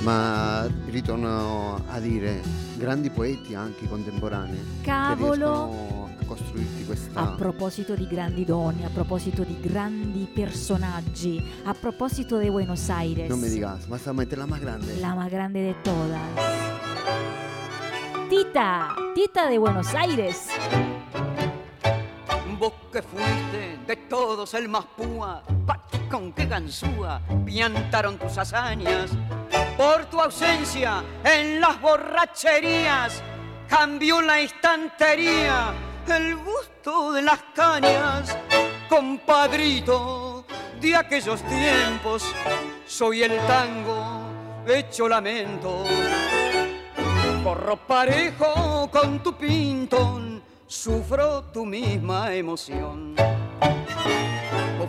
Ma 0.00 0.66
ritorno 0.86 1.82
a 1.90 2.00
dire, 2.00 2.40
grandi 2.76 3.10
poeti 3.10 3.54
anche 3.54 3.86
contemporanei. 3.88 4.58
Cavolo. 4.82 6.10
A 6.20 6.24
costruirti 6.24 6.84
questa... 6.84 7.20
A 7.20 7.34
proposito 7.34 7.94
di 7.94 8.06
grandi 8.06 8.44
donne, 8.44 8.84
a 8.84 8.90
proposito 8.90 9.42
di 9.42 9.58
grandi 9.60 10.28
personaggi, 10.32 11.42
a 11.64 11.74
proposito 11.74 12.36
de 12.38 12.50
Buenos 12.50 12.88
Aires, 12.88 13.28
Non 13.28 13.38
mi 13.38 13.48
digas, 13.48 13.86
vas 13.86 14.06
a 14.06 14.12
meter 14.12 14.38
la 14.38 14.46
más 14.46 14.60
grande. 14.60 14.98
la 15.00 15.14
más 15.14 15.30
grande 15.30 15.60
de 15.62 15.74
todas. 15.82 16.20
Tita, 18.28 18.94
Tita 19.14 19.48
de 19.48 19.58
Buenos 19.58 19.94
Aires. 19.94 20.46
Vos 22.58 22.72
que 22.90 23.02
fuiste 23.02 23.75
de 23.86 23.96
todos 23.96 24.54
el 24.54 24.68
más 24.68 24.84
púa, 24.96 25.42
con 26.10 26.32
qué 26.32 26.46
ganzúa 26.46 27.20
piantaron 27.44 28.18
tus 28.18 28.36
hazañas. 28.38 29.10
Por 29.76 30.06
tu 30.06 30.20
ausencia 30.20 31.04
en 31.24 31.60
las 31.60 31.80
borracherías 31.80 33.22
cambió 33.68 34.20
la 34.22 34.40
estantería 34.40 35.74
el 36.14 36.36
gusto 36.36 37.12
de 37.12 37.22
las 37.22 37.40
cañas. 37.54 38.36
Compadrito, 38.88 40.44
de 40.80 40.96
aquellos 40.96 41.42
tiempos. 41.42 42.24
Soy 42.86 43.22
el 43.22 43.36
tango 43.46 44.20
hecho 44.66 45.08
lamento. 45.08 45.84
Corro 47.42 47.76
parejo 47.76 48.88
con 48.90 49.22
tu 49.22 49.32
pintón, 49.34 50.42
sufro 50.66 51.44
tu 51.44 51.64
misma 51.64 52.34
emoción. 52.34 53.14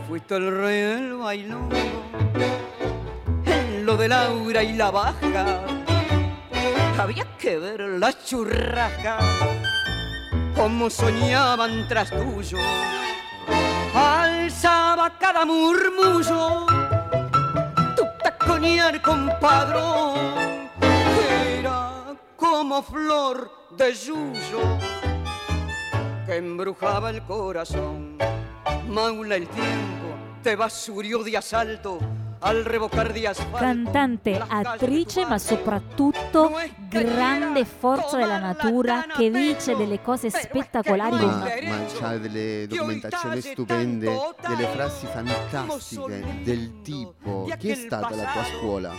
Fuiste 0.06 0.36
el 0.36 0.58
rey 0.58 0.82
del 0.82 1.14
bailongo, 1.14 1.76
en 3.46 3.86
lo 3.86 3.96
de 3.98 4.08
Laura 4.08 4.64
y 4.64 4.74
la 4.74 4.92
baja. 4.92 5.64
Había 6.98 7.26
que 7.38 7.58
ver 7.58 7.82
la 7.82 8.12
churraca, 8.12 9.18
como 10.56 10.90
soñaban 10.90 11.88
tras 11.88 12.10
tuyo. 12.10 12.58
Alzaba 13.94 15.18
cada 15.18 15.46
murmullo, 15.46 16.66
tu 17.96 18.04
taconear 18.24 19.02
compadrón, 19.02 20.70
era 21.60 22.16
como 22.36 22.82
flor 22.82 23.52
de 23.78 23.94
yuyo 23.94 25.07
que 26.28 26.36
embrujaba 26.36 27.10
el 27.10 27.24
corazón. 27.24 28.18
Maula 28.90 29.38
el 29.38 29.48
tiempo 29.48 29.98
te 30.44 30.56
basurió 30.56 31.24
di 31.24 31.36
asalto 31.36 32.00
Al 32.40 32.64
Revocar 32.64 33.12
Dias, 33.12 33.44
Cantante, 33.52 34.40
attrice, 34.48 35.26
ma 35.26 35.38
soprattutto 35.40 36.52
grande 36.88 37.66
forza 37.66 38.18
della 38.18 38.38
natura 38.38 39.06
che 39.16 39.30
dice 39.32 39.76
delle 39.76 40.02
cose 40.02 40.30
spettacolari. 40.30 41.16
Ma, 41.16 41.48
ma 41.68 41.86
c'ha 41.98 42.18
delle 42.18 42.68
documentazioni 42.68 43.42
stupende, 43.42 44.16
delle 44.48 44.68
frasi 44.68 45.08
fantastiche 45.08 46.42
del 46.44 46.82
tipo: 46.82 47.50
Chi 47.58 47.70
è 47.70 47.76
stata 47.76 48.16
la 48.16 48.26
tua 48.32 48.44
scuola? 48.44 48.94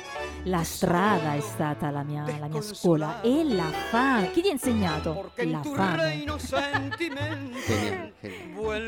La 0.44 0.62
strada 0.62 1.34
è 1.34 1.40
stata 1.40 1.90
la 1.90 2.02
mia, 2.02 2.24
la 2.38 2.48
mia 2.48 2.62
scuola 2.62 3.20
e 3.20 3.44
la 3.44 3.70
fame. 3.90 4.30
Chi 4.32 4.42
ti 4.42 4.48
ha 4.48 4.52
insegnato? 4.52 5.30
La 5.36 5.62
fame. 5.62 6.24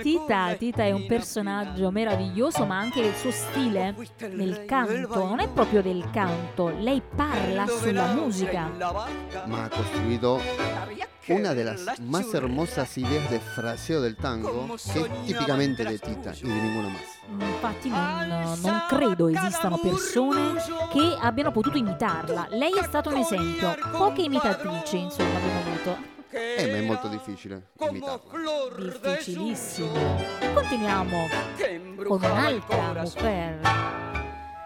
Tita, 0.03 0.55
Tita 0.55 0.83
è 0.83 0.91
un 0.91 1.07
personaggio 1.07 1.91
meraviglioso, 1.91 2.65
ma 2.67 2.79
anche 2.79 3.01
il 3.01 3.15
suo 3.15 3.31
stile 3.31 3.95
nel 4.41 4.57
del 4.57 4.67
canto. 4.67 5.27
Non 5.27 5.41
è 5.41 5.49
proprio 5.49 5.83
del 5.83 6.09
canto, 6.11 6.69
lei 6.69 7.03
parla 7.15 7.67
sulla 7.67 8.07
musica. 8.13 8.71
Ma 9.47 9.65
ha 9.65 9.69
costruito 9.69 10.41
una 11.29 11.55
de 11.55 11.63
ver 11.63 11.79
las 11.79 11.85
la 11.85 11.95
más 12.01 12.35
hermosas 12.35 12.97
ideas 12.99 13.31
de 13.31 13.39
fraseo 13.39 14.01
del 14.01 14.17
tango 14.17 14.51
Como 14.51 14.75
que 14.75 14.75
es 14.75 14.83
soñaba 14.83 15.23
típicamente 15.27 15.85
de 15.85 15.99
tras 15.99 16.11
Tita 16.11 16.33
y 16.35 16.41
tuyo. 16.41 16.55
de 16.55 16.61
ninguna 16.61 16.89
más. 16.89 17.03
Infatti 17.39 17.89
non, 17.89 18.59
non 18.63 18.83
credo 18.89 19.29
esistano 19.29 19.79
persone 19.79 20.55
che 20.93 21.17
abbiano 21.21 21.53
potuto 21.53 21.79
imitarla. 21.79 22.49
Lei 22.51 22.73
è 22.73 22.83
stato 22.83 23.11
un 23.11 23.17
esempio. 23.19 23.77
Poche 23.93 24.23
imitatrici, 24.23 24.99
insomma, 24.99 25.37
abbiamo 25.37 25.61
avuto. 25.61 26.09
Eh, 26.33 26.71
ma 26.71 26.77
è 26.79 26.83
molto 26.83 27.09
difficile 27.09 27.71
imitarla. 27.79 28.21
Difficilissimo. 28.77 29.93
Continuiamo 30.55 31.29
con 32.07 32.23
un'altra 32.23 32.93
mujer. 33.03 34.10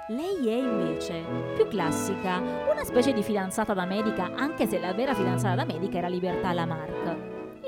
Lei 0.09 0.49
è 0.49 0.57
invece 0.57 1.25
più 1.57 1.67
classica, 1.67 2.39
una 2.71 2.85
specie 2.85 3.15
di 3.15 3.23
fidanzata 3.23 3.73
d'America, 3.73 4.33
anche 4.35 4.67
se 4.67 4.79
la 4.79 4.93
vera 4.93 5.15
fidanzata 5.15 5.55
d'America 5.55 5.97
era 5.97 6.09
Libertà 6.09 6.53
Lamarck. 6.53 7.17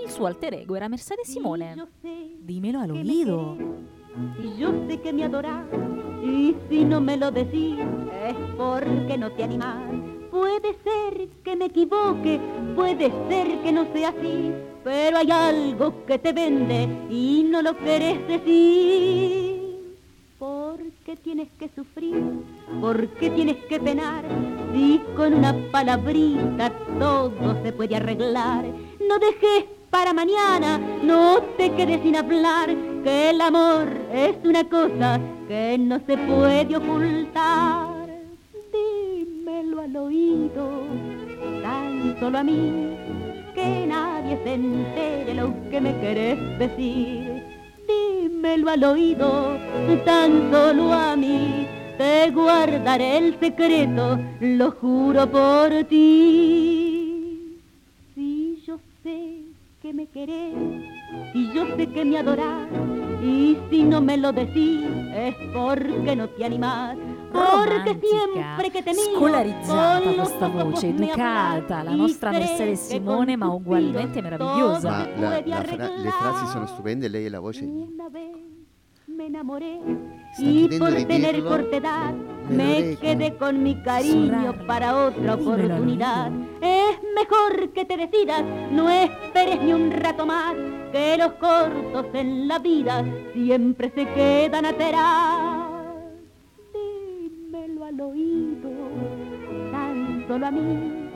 Il 0.05 0.11
suo 0.11 0.27
alter 0.27 0.53
ego 0.53 0.77
era 0.77 0.87
Mercedes 0.87 1.31
Simone. 1.31 1.89
Dímelo 2.03 2.81
al 2.81 2.91
oído. 2.91 3.57
Y 4.39 4.55
yo 4.59 4.71
sé 4.87 5.01
que 5.01 5.15
me 5.15 5.25
adorás. 5.25 5.65
Y 6.23 6.55
si 6.69 6.85
no 6.85 7.01
me 7.01 7.17
lo 7.17 7.31
decís, 7.31 7.79
es 8.29 8.37
porque 8.59 9.17
no 9.17 9.33
te 9.33 9.45
animás. 9.45 9.95
Puede 10.31 10.77
ser 10.85 11.29
que 11.43 11.57
me 11.57 11.65
equivoque, 11.67 12.39
puede 12.75 13.11
ser 13.31 13.63
que 13.63 13.73
no 13.73 13.91
sea 13.95 14.11
así. 14.11 14.53
Pero 14.85 15.17
hay 15.17 15.31
algo 15.31 16.05
que 16.05 16.19
te 16.19 16.35
vende 16.35 16.87
y 17.09 17.47
no 17.49 17.63
lo 17.63 17.75
querés 17.79 18.29
decir. 18.29 19.46
¿Por 21.07 21.15
qué 21.15 21.23
tienes 21.23 21.49
que 21.57 21.69
sufrir? 21.69 22.21
¿Por 22.81 23.07
qué 23.11 23.31
tienes 23.31 23.59
que 23.67 23.79
penar? 23.79 24.25
Si 24.73 25.01
con 25.15 25.35
una 25.35 25.55
palabrita 25.71 26.73
todo 26.99 27.63
se 27.63 27.73
puede 27.73 27.95
arreglar. 27.95 28.65
No 29.09 29.17
dejes 29.21 29.67
para 29.89 30.13
mañana, 30.13 30.79
no 31.05 31.41
te 31.57 31.71
quedes 31.75 32.03
sin 32.03 32.17
hablar, 32.17 32.75
que 33.05 33.31
el 33.31 33.41
amor 33.41 33.87
es 34.13 34.35
una 34.43 34.65
cosa 34.65 35.21
que 35.47 35.79
no 35.79 36.01
se 36.01 36.19
puede 36.19 36.77
ocultar. 36.77 38.09
Dímelo 38.73 39.83
al 39.83 39.97
oído, 39.97 40.89
tan 41.63 42.19
solo 42.19 42.39
a 42.39 42.43
mí, 42.43 42.97
que 43.55 43.87
nadie 43.87 44.41
se 44.43 44.55
entere 44.55 45.35
lo 45.35 45.55
que 45.71 45.81
me 45.81 46.01
querés 46.01 46.59
decir. 46.59 47.56
Dímelo 48.47 48.71
al 48.71 48.85
oído, 48.85 49.59
tan 50.05 50.53
solo 50.53 50.93
a 50.93 51.17
mí, 51.17 51.67
te 51.99 52.31
guardaré 52.31 53.19
el 53.19 53.41
secreto, 53.41 54.21
lo 54.39 54.71
juro 54.71 55.29
por 55.29 55.83
ti. 55.89 57.59
Si 58.15 58.63
yo 58.65 58.79
sé 59.03 59.41
que 59.83 59.93
me 59.93 60.07
querés, 60.07 60.55
y 61.35 61.53
yo 61.53 61.67
sé 61.77 61.89
que 61.89 62.05
me 62.05 62.19
adorás, 62.19 62.69
y 63.21 63.59
si 63.69 63.83
no 63.83 64.01
me 64.01 64.17
lo 64.17 64.31
decís 64.31 64.85
es 65.13 65.35
porque 65.53 66.15
no 66.15 66.29
te 66.29 66.45
animás. 66.45 66.97
Porque 67.31 67.69
Romantica, 67.79 67.99
siempre 68.09 68.71
che 68.71 68.83
te 68.83 68.91
miro 68.93 69.17
scolarizzata 69.17 70.13
questa 70.13 70.49
voce, 70.49 70.89
educata, 70.89 71.83
la 71.83 71.91
nostra 71.95 72.31
Mercedes 72.31 72.87
Simone, 72.87 73.37
ma 73.37 73.49
ugualmente 73.53 74.23
meravigliosa. 74.23 74.89
Ma 74.91 75.07
la- 75.19 75.43
la 75.45 75.57
fra- 75.63 75.77
le 75.97 76.11
frasi 76.11 76.47
sono 76.47 76.65
arreglar. 76.65 76.69
stupende, 76.69 77.09
lei 77.09 77.27
e 77.27 77.29
la 77.31 77.39
voce 77.41 77.65
me 79.09 79.27
enamoré 79.27 79.79
y 80.39 80.69
por 80.79 80.93
tener 80.93 81.43
cortedad 81.43 82.13
me 82.51 82.97
quedé 83.01 83.35
con 83.37 83.63
mi 83.63 83.81
cariño 83.83 84.55
para 84.67 85.07
otra 85.07 85.35
oportunidad. 85.35 86.31
Es 86.61 86.99
mejor 87.15 87.71
que 87.73 87.85
te 87.87 87.97
decidas, 87.97 88.43
no 88.71 88.89
esperes 88.91 89.63
ni 89.63 89.73
un 89.73 89.91
rato 89.91 90.27
más, 90.27 90.55
que 90.93 91.17
los 91.17 91.33
cortos 91.35 92.07
en 92.13 92.47
la 92.47 92.59
vida 92.59 93.05
siempre 93.33 93.91
se 93.95 94.07
quedan 94.13 94.67
atrás. 94.67 95.76
Al 97.87 98.01
oído, 98.01 98.71
tan 99.71 100.25
solo 100.27 100.47
a 100.47 100.51
mí, 100.51 101.09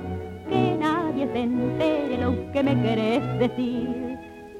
que 0.48 0.76
nadie 0.78 1.26
se 1.32 1.40
entere 1.40 2.16
lo 2.18 2.52
que 2.52 2.62
me 2.62 2.80
querés 2.80 3.38
decir. 3.40 4.16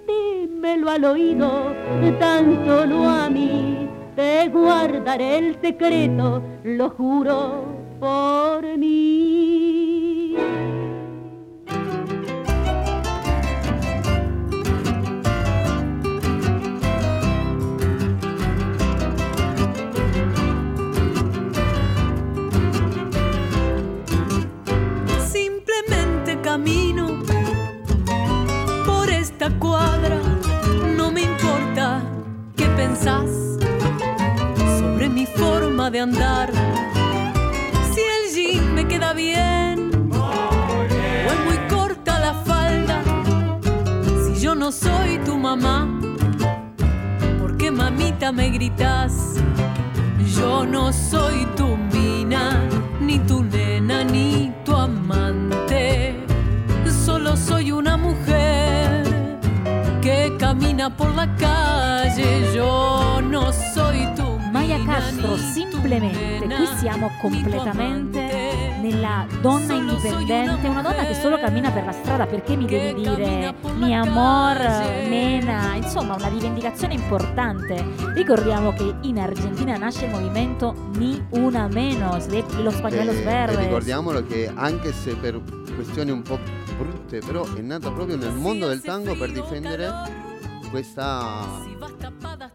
Dímelo 0.09 0.90
al 0.90 1.05
oído, 1.05 1.73
tan 2.18 2.66
solo 2.66 3.09
a 3.09 3.31
mí, 3.31 3.88
te 4.16 4.49
guardaré 4.49 5.38
el 5.38 5.61
secreto, 5.61 6.42
lo 6.64 6.90
juro 6.90 7.66
por 8.01 8.77
mí. 8.77 9.19
Camino 26.50 27.06
por 28.84 29.08
esta 29.08 29.50
cuadra. 29.60 30.18
No 30.96 31.12
me 31.12 31.22
importa 31.22 32.02
qué 32.56 32.66
pensás 32.80 33.30
sobre 34.80 35.08
mi 35.08 35.26
forma 35.26 35.92
de 35.92 36.00
andar. 36.00 36.50
Si 37.92 38.00
el 38.16 38.24
jean 38.34 38.74
me 38.74 38.84
queda 38.88 39.12
bien 39.12 39.92
o 40.12 41.30
es 41.30 41.38
muy 41.46 41.58
corta 41.68 42.18
la 42.18 42.34
falda. 42.34 42.96
Si 44.24 44.40
yo 44.40 44.56
no 44.56 44.72
soy 44.72 45.18
tu 45.24 45.38
mamá, 45.38 45.76
¿por 47.40 47.56
qué 47.58 47.70
mamita 47.70 48.32
me 48.32 48.50
gritas? 48.50 49.12
Yo 50.36 50.66
no 50.66 50.92
soy 50.92 51.46
tu 51.56 51.76
mina, 51.94 52.42
ni 53.00 53.20
tu 53.20 53.44
nena, 53.44 54.02
ni. 54.02 54.60
Solo 57.30 57.36
soy 57.36 57.70
una 57.70 57.96
mujer 57.96 59.04
que 60.02 60.34
camina 60.36 60.90
por 60.90 61.14
la 61.14 61.32
calle. 61.36 62.52
Yo 62.52 63.20
no 63.22 63.52
soy 63.52 64.04
tu 64.16 64.36
Maya 64.50 64.78
Castro, 64.84 65.36
simplemente, 65.36 66.44
qui 66.44 66.66
siamo 66.78 67.08
completamente 67.20 68.74
nella 68.80 69.26
donna 69.40 69.74
indipendente, 69.74 70.66
una 70.66 70.82
donna 70.82 71.04
che 71.06 71.14
solo 71.14 71.38
cammina 71.38 71.70
per 71.70 71.84
la 71.84 71.92
strada, 71.92 72.26
perché 72.26 72.56
mi 72.56 72.66
devi 72.66 72.94
dire 73.00 73.54
mi 73.76 73.94
amor, 73.94 74.58
nena, 75.08 75.76
insomma 75.76 76.16
una 76.16 76.26
rivendicazione 76.28 76.94
importante. 76.94 77.84
Ricordiamo 78.12 78.72
che 78.72 78.92
in 79.02 79.20
Argentina 79.20 79.76
nasce 79.76 80.06
il 80.06 80.10
movimento 80.10 80.74
Ni 80.96 81.24
Una 81.30 81.68
Menos, 81.68 82.26
de 82.26 82.42
los 82.60 82.74
pañuelos 82.80 83.14
E- 83.14 83.20
e 83.20 83.24
verdes. 83.24 83.58
ricordiamolo 83.58 84.26
che 84.26 84.50
anche 84.52 84.92
se 84.92 85.14
per 85.14 85.40
questioni 85.76 86.10
un 86.10 86.22
po' 86.22 86.38
brutte, 86.80 87.18
però 87.18 87.44
è 87.54 87.60
nata 87.60 87.90
proprio 87.90 88.16
nel 88.16 88.32
mondo 88.32 88.66
del 88.66 88.80
tango 88.80 89.14
per 89.16 89.30
difendere 89.30 90.28
questa 90.70 91.68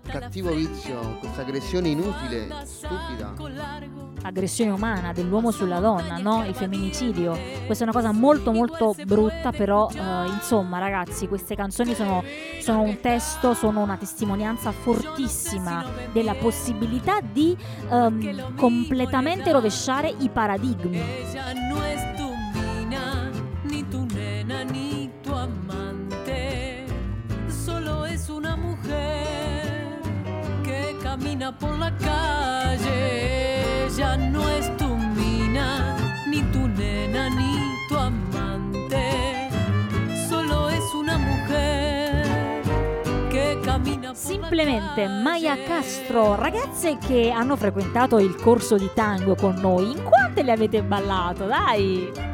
cattivo 0.03 0.53
vizio, 0.53 1.17
questa 1.19 1.41
aggressione 1.41 1.89
inutile, 1.89 2.47
stupida. 2.63 3.33
aggressione 4.21 4.71
umana 4.71 5.11
dell'uomo 5.11 5.51
sulla 5.51 5.79
donna, 5.79 6.17
no? 6.17 6.45
il 6.45 6.55
femminicidio. 6.55 7.38
Questa 7.65 7.83
è 7.83 7.88
una 7.88 7.95
cosa 7.95 8.11
molto 8.11 8.51
molto 8.51 8.95
brutta, 9.05 9.51
però 9.51 9.89
eh, 9.89 10.27
insomma 10.27 10.79
ragazzi, 10.79 11.27
queste 11.27 11.55
canzoni 11.55 11.93
sono, 11.93 12.23
sono 12.61 12.81
un 12.81 12.99
testo, 13.01 13.53
sono 13.53 13.81
una 13.81 13.97
testimonianza 13.97 14.71
fortissima 14.71 15.85
della 16.13 16.33
possibilità 16.35 17.19
di 17.19 17.55
ehm, 17.89 18.55
completamente 18.55 19.51
rovesciare 19.51 20.13
i 20.19 20.29
paradigmi. 20.29 21.03
Simplemente. 44.36 45.08
Maya 45.08 45.56
Castro, 45.63 46.36
ragazze 46.36 46.98
che 46.98 47.30
hanno 47.30 47.56
frequentato 47.56 48.19
il 48.19 48.36
corso 48.36 48.76
di 48.76 48.89
tango 48.93 49.34
con 49.34 49.56
noi, 49.56 49.91
in 49.91 50.04
quante 50.04 50.43
le 50.43 50.52
avete 50.52 50.84
ballato? 50.84 51.45
Dai! 51.45 52.24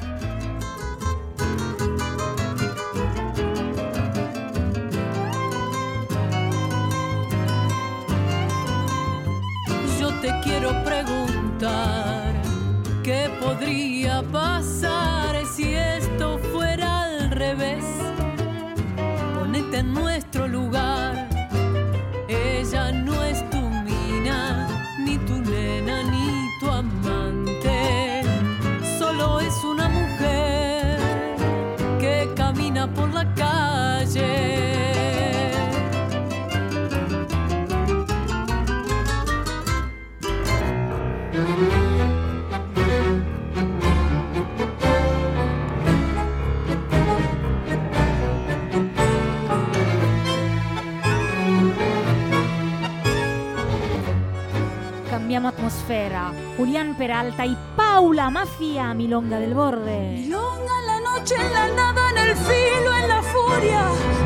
Peralta 57.01 57.47
y 57.47 57.57
Paula 57.75 58.29
Mafia, 58.29 58.93
Milonga 58.93 59.39
del 59.39 59.55
Borde. 59.55 60.19
Milonga 60.19 60.73
en 60.81 60.85
la 60.85 60.99
noche, 60.99 61.33
en 61.33 61.51
la 61.51 61.67
nada, 61.69 62.11
en 62.11 62.17
el 62.19 62.35
filo, 62.35 62.95
en 62.95 63.07
la 63.07 63.21
furia. 63.23 63.81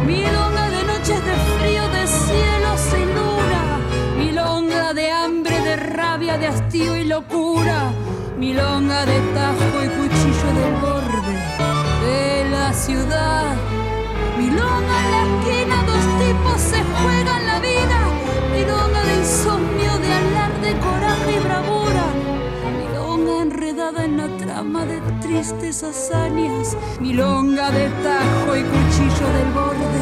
Milonga 0.06 0.70
de 0.70 0.84
noches 0.84 1.24
de 1.24 1.36
frío, 1.56 1.88
de 1.88 2.06
cielo 2.06 2.72
sin. 2.90 3.06
Milonga 4.18 4.94
de 4.94 5.10
hambre, 5.10 5.58
de 5.62 5.78
rabia, 5.78 6.38
de 6.38 6.48
hastío 6.48 6.98
y 6.98 7.06
locura. 7.06 7.94
Milonga 8.38 9.06
de 9.06 9.22
tajo 9.34 9.78
y 9.82 9.88
cuchillo 9.98 10.50
del 10.60 10.76
borde 10.82 11.34
de 12.06 12.50
la 12.50 12.74
ciudad. 12.74 13.56
Milonga 14.38 14.96
en 15.06 15.12
la 15.12 15.22
esquina, 15.30 15.84
dos 15.86 16.06
tipos 16.20 16.75
tristes 25.36 25.84
hazañas. 25.84 26.78
Milonga 27.00 27.70
de 27.72 27.90
tajo 28.04 28.56
y 28.56 28.64
cuchillo 28.64 29.28
del 29.38 29.52
borde 29.52 30.02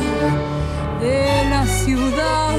de 1.01 1.49
la 1.49 1.65
ciudad. 1.65 2.57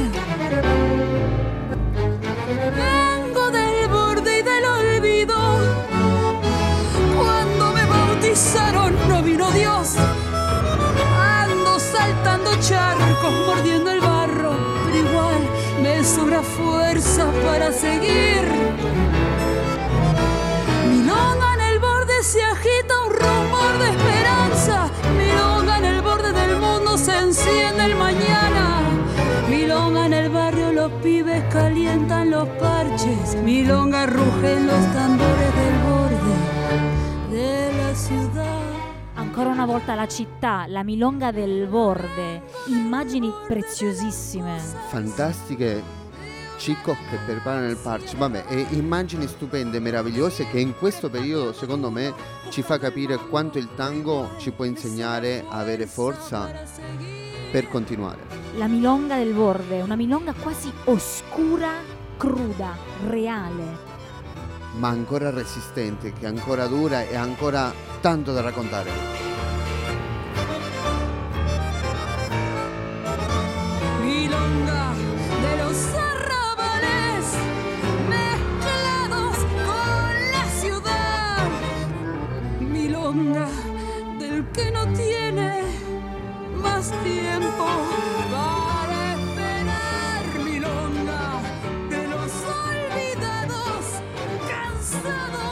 Vengo 2.82 3.50
del 3.50 3.88
borde 3.88 4.40
y 4.40 4.42
del 4.42 4.64
olvido. 4.64 5.36
Cuando 7.16 7.72
me 7.72 7.84
bautizaron 7.86 8.92
no 9.08 9.22
vino 9.22 9.50
Dios. 9.52 9.94
Ando 11.16 11.78
saltando 11.78 12.50
charcos, 12.60 13.34
mordiendo 13.46 13.90
el 13.92 14.00
barro, 14.00 14.52
pero 14.84 14.98
igual 14.98 15.42
me 15.80 16.02
sobra 16.02 16.42
fuerza 16.42 17.30
para 17.44 17.70
seguir. 17.70 19.13
Los 30.84 31.02
pibes 31.02 31.42
calientan 31.50 32.30
los 32.30 32.46
parches. 32.60 33.36
Milonga 33.42 34.04
rugen 34.06 34.66
los 34.66 34.92
tambores 34.92 35.54
del 35.60 35.76
borde 35.88 36.34
de 37.30 37.72
la 37.78 37.94
ciudad. 37.94 38.60
Ancora 39.16 39.50
una 39.50 39.64
volta 39.64 39.94
la 39.94 40.06
città, 40.06 40.66
la 40.68 40.82
Milonga 40.82 41.32
del 41.32 41.66
Borde. 41.68 42.42
Immagini 42.68 43.32
preziosissime. 43.48 44.58
fantastiche 44.90 46.03
Cicco 46.56 46.96
che 47.10 47.18
preparano 47.26 47.68
il 47.68 47.76
parch, 47.76 48.16
vabbè, 48.16 48.44
e 48.48 48.66
immagini 48.70 49.26
stupende, 49.26 49.80
meravigliose 49.80 50.46
che 50.48 50.60
in 50.60 50.74
questo 50.76 51.10
periodo 51.10 51.52
secondo 51.52 51.90
me 51.90 52.12
ci 52.50 52.62
fa 52.62 52.78
capire 52.78 53.16
quanto 53.16 53.58
il 53.58 53.68
tango 53.74 54.30
ci 54.38 54.50
può 54.50 54.64
insegnare 54.64 55.44
a 55.48 55.58
avere 55.58 55.86
forza 55.86 56.50
per 57.50 57.68
continuare. 57.68 58.22
La 58.56 58.66
Milonga 58.66 59.16
del 59.16 59.32
Borde, 59.32 59.80
una 59.82 59.96
Milonga 59.96 60.32
quasi 60.32 60.72
oscura, 60.84 61.72
cruda, 62.16 62.76
reale. 63.08 63.92
ma 64.76 64.88
ancora 64.88 65.30
resistente, 65.30 66.12
che 66.12 66.26
ancora 66.26 66.66
dura 66.66 67.02
e 67.02 67.16
ancora 67.16 67.72
tanto 68.00 68.32
da 68.32 68.40
raccontare. 68.40 68.90
Milonga 74.00 74.94
de 75.40 75.56
los 75.62 76.13
Milonga 83.14 83.46
del 84.18 84.44
que 84.52 84.72
no 84.72 84.86
tiene 84.88 85.62
más 86.56 86.90
tiempo 87.04 87.66
para 88.32 89.14
esperar. 89.14 90.44
Milonga 90.44 91.40
de 91.90 92.08
los 92.08 92.32
olvidados, 92.66 93.84
cansados 94.48 95.43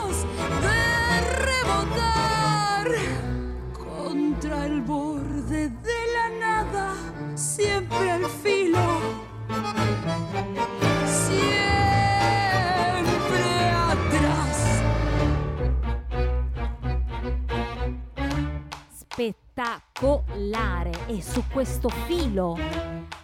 e 21.12 21.20
su 21.20 21.44
questo 21.52 21.90
filo 21.90 22.56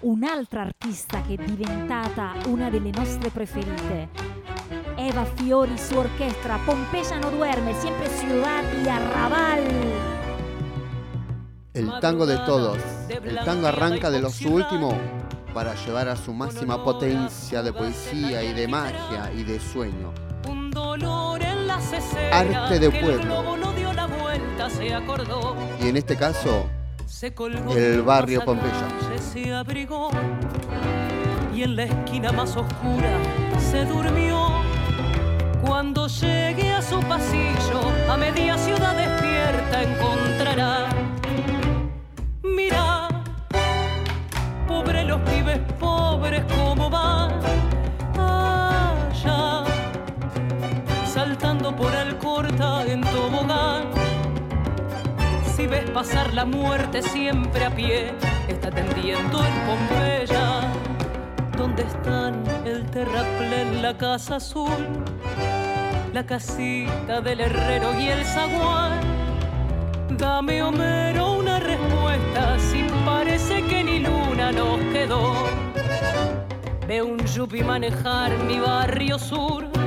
un'altra 0.00 0.60
artista 0.60 1.22
che 1.22 1.34
è 1.34 1.36
diventata 1.42 2.34
una 2.46 2.68
delle 2.68 2.90
nostre 2.90 3.30
preferite. 3.30 4.10
Eva 4.96 5.24
Fiori, 5.24 5.78
su 5.78 5.96
orquesta, 5.96 6.58
Pompeya 6.66 7.18
no 7.18 7.30
duerme, 7.30 7.72
siempre 7.80 8.10
ciudad 8.10 8.62
y 8.84 8.88
arrabal. 8.88 9.62
El 11.72 11.90
tango 12.00 12.26
de 12.26 12.36
todos. 12.38 12.78
El 13.08 13.38
tango 13.44 13.68
arranca 13.68 14.10
de 14.10 14.20
lo 14.20 14.28
su 14.28 14.52
último 14.52 14.92
para 15.54 15.74
llevar 15.74 16.08
a 16.08 16.16
su 16.16 16.34
máxima 16.34 16.84
potencia 16.84 17.62
de 17.62 17.72
poesía 17.72 18.42
y 18.42 18.52
de 18.52 18.68
magia 18.68 19.32
y 19.32 19.44
de 19.44 19.58
sueño. 19.58 20.12
Un 20.46 20.70
dolor 20.70 21.40
en 21.42 21.70
escenas 21.70 22.32
Arte 22.32 22.78
de 22.80 22.90
pueblo. 22.90 23.56
La. 24.58 24.68
Y 25.80 25.88
en 25.88 25.96
este 25.96 26.16
caso, 26.16 26.68
El 27.74 28.02
barrio 28.02 28.44
Pompeya. 28.44 28.88
Se 29.18 29.54
abrigó 29.54 30.10
y 31.54 31.62
en 31.62 31.74
la 31.74 31.84
esquina 31.84 32.32
más 32.32 32.54
oscura 32.54 33.10
se 33.58 33.86
durmió. 33.86 34.48
Cuando 35.64 36.06
llegue 36.06 36.70
a 36.70 36.82
su 36.82 37.00
pasillo, 37.00 37.80
a 38.10 38.16
media 38.18 38.58
ciudad 38.58 38.94
despierta 38.94 39.82
encontrará. 39.82 40.88
Mira, 42.42 43.08
pobre 44.68 45.04
los 45.04 45.20
pibes 45.22 45.60
pobres, 45.80 46.44
cómo 46.56 46.90
van 46.90 47.67
ves 55.68 55.90
pasar 55.90 56.32
la 56.34 56.44
muerte 56.44 57.02
siempre 57.02 57.64
a 57.64 57.70
pie, 57.70 58.12
está 58.48 58.70
tendiendo 58.70 59.44
en 59.44 59.54
Pompeya, 59.66 60.60
donde 61.56 61.82
están 61.82 62.42
el 62.64 62.86
terraplén, 62.86 63.82
la 63.82 63.96
casa 63.96 64.36
azul, 64.36 65.04
la 66.12 66.24
casita 66.24 67.20
del 67.20 67.40
herrero 67.40 67.98
y 68.00 68.08
el 68.08 68.24
zaguán. 68.24 69.00
Dame 70.16 70.62
Homero 70.62 71.32
una 71.32 71.60
respuesta, 71.60 72.58
si 72.58 72.82
parece 73.04 73.62
que 73.64 73.84
ni 73.84 74.00
luna 74.00 74.50
nos 74.52 74.78
quedó. 74.92 75.34
Ve 76.86 77.02
un 77.02 77.18
yupi 77.26 77.62
manejar 77.62 78.32
mi 78.44 78.58
barrio 78.58 79.18
sur. 79.18 79.77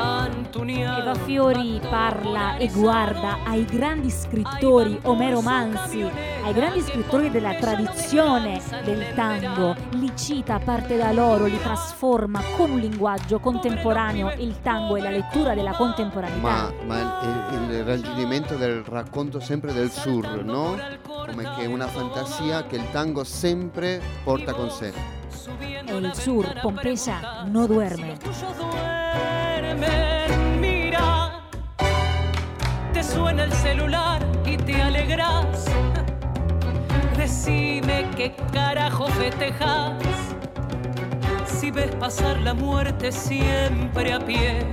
Eva 0.00 1.14
Fiori 1.14 1.78
parla 1.78 2.56
e 2.56 2.68
guarda 2.68 3.38
ai 3.44 3.66
grandi 3.66 4.08
scrittori, 4.08 4.98
Omero 5.02 5.42
Mansi, 5.42 6.00
ai 6.02 6.54
grandi 6.54 6.80
scrittori 6.80 7.30
della 7.30 7.54
tradizione 7.54 8.62
del 8.82 9.12
tango, 9.14 9.76
li 9.90 10.10
cita, 10.16 10.58
parte 10.58 10.96
da 10.96 11.12
loro, 11.12 11.44
li 11.44 11.60
trasforma 11.60 12.40
con 12.56 12.70
un 12.70 12.78
linguaggio 12.78 13.40
contemporaneo, 13.40 14.32
il 14.38 14.60
tango 14.62 14.96
è 14.96 15.00
la 15.02 15.10
lettura 15.10 15.54
della 15.54 15.72
contemporaneità. 15.72 16.40
ma, 16.40 16.72
ma 16.86 17.50
il, 17.50 17.70
il 17.70 17.84
raggiungimento 17.84 18.56
del 18.56 18.82
racconto 18.82 19.38
sempre 19.38 19.74
del 19.74 19.90
sur, 19.90 20.42
no? 20.42 20.78
Come 21.06 21.42
che 21.56 21.62
è 21.62 21.66
una 21.66 21.88
fantasia 21.88 22.64
che 22.64 22.76
il 22.76 22.90
tango 22.90 23.22
sempre 23.22 24.00
porta 24.24 24.54
con 24.54 24.70
sé. 24.70 24.92
E 25.84 25.94
il 25.94 26.14
sur, 26.14 26.58
Pompeya, 26.60 27.44
no 27.46 27.66
duerme. 27.66 28.16
Duermen, 29.80 30.60
mira, 30.60 31.42
te 32.92 33.02
suena 33.02 33.44
el 33.44 33.52
celular 33.52 34.22
y 34.44 34.56
te 34.56 34.80
alegras. 34.80 35.66
Decime 37.16 38.06
qué 38.16 38.34
carajo 38.52 39.06
festejas. 39.06 39.92
Si 41.46 41.70
ves 41.70 41.94
pasar 41.96 42.38
la 42.38 42.54
muerte 42.54 43.12
siempre 43.12 44.12
a 44.12 44.20
pie, 44.20 44.64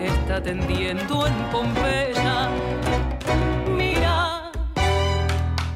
está 0.00 0.42
tendiendo 0.42 1.26
en 1.26 1.34
Pompeya. 1.50 2.48
Mira, 3.68 4.50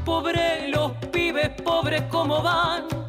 pobre 0.05 0.69
los 0.69 0.93
pibes 1.13 1.51
pobres 1.63 2.03
como 2.11 2.43
van 2.43 3.04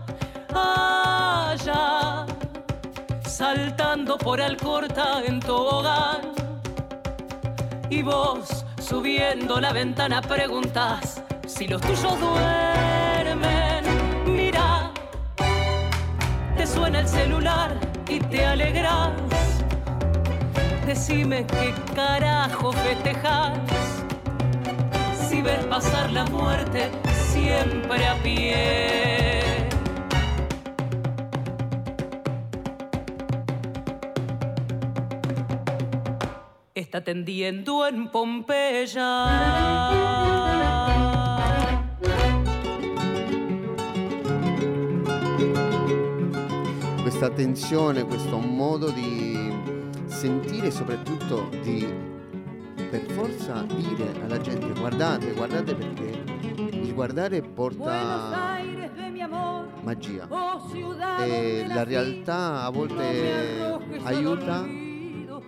saltando 3.35 4.17
por 4.17 4.39
Alcorta 4.39 5.21
en 5.25 5.41
tobogán. 5.41 6.31
Y 7.89 8.01
vos, 8.01 8.65
subiendo 8.79 9.59
la 9.59 9.73
ventana, 9.73 10.21
preguntas 10.21 11.21
si 11.45 11.67
los 11.67 11.81
tuyos 11.81 12.17
duermen. 12.17 13.83
Mira, 14.25 14.89
te 16.55 16.65
suena 16.65 17.01
el 17.01 17.07
celular 17.09 17.77
y 18.07 18.19
te 18.19 18.45
alegras. 18.45 19.11
Decime 20.85 21.45
qué 21.45 21.73
carajo 21.93 22.71
festejas 22.71 23.57
si 25.27 25.41
ves 25.41 25.65
pasar 25.65 26.09
la 26.11 26.23
muerte 26.25 26.89
siempre 27.33 28.07
a 28.07 28.15
pie. 28.23 29.34
Está 36.85 37.03
tendiendo 37.03 37.87
en 37.87 38.09
Pompeya. 38.11 39.25
Questa 47.01 47.31
tensione, 47.31 48.05
questo 48.05 48.37
modo 48.37 48.91
di 48.91 49.51
sentire 50.05 50.67
e 50.67 50.71
soprattutto 50.71 51.49
di 51.63 51.91
per 52.91 53.01
forza 53.13 53.63
dire 53.63 54.13
alla 54.23 54.39
gente 54.39 54.71
guardate, 54.79 55.33
guardate 55.33 55.73
perché 55.73 56.23
il 56.69 56.93
guardare 56.93 57.41
porta 57.41 58.59
magia 59.81 60.27
e 61.19 61.65
la 61.67 61.83
realtà 61.83 62.63
a 62.63 62.69
volte 62.69 63.79
aiuta 64.03 64.84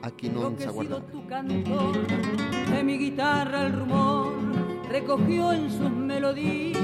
a 0.02 0.12
chi 0.12 0.30
non 0.30 0.58
sa 0.58 0.72
guardare. 0.72 1.04
tu 1.12 1.26
cantor, 1.26 2.06
de 2.72 2.84
mi 2.84 2.98
guitarra 2.98 3.66
el 3.66 3.74
rumor 3.74 4.34
recogió 4.90 5.52
en 5.52 5.70
sus 5.70 5.92
melodías, 5.92 6.82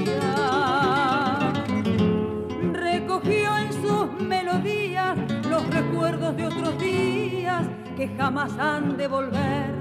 recogió 2.72 3.56
en 3.56 3.72
sus 3.72 4.20
melodías 4.20 5.16
los 5.48 5.66
recuerdos 5.70 6.36
de 6.36 6.46
otros 6.46 6.78
días 6.78 7.66
que 7.96 8.08
jamás 8.08 8.52
han 8.58 8.96
de 8.96 9.08
volver, 9.08 9.74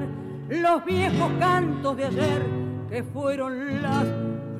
los 0.49 0.85
viejos 0.85 1.31
cantos 1.39 1.97
de 1.97 2.05
ayer 2.05 2.45
que 2.89 3.03
fueron 3.03 3.81
las 3.81 4.05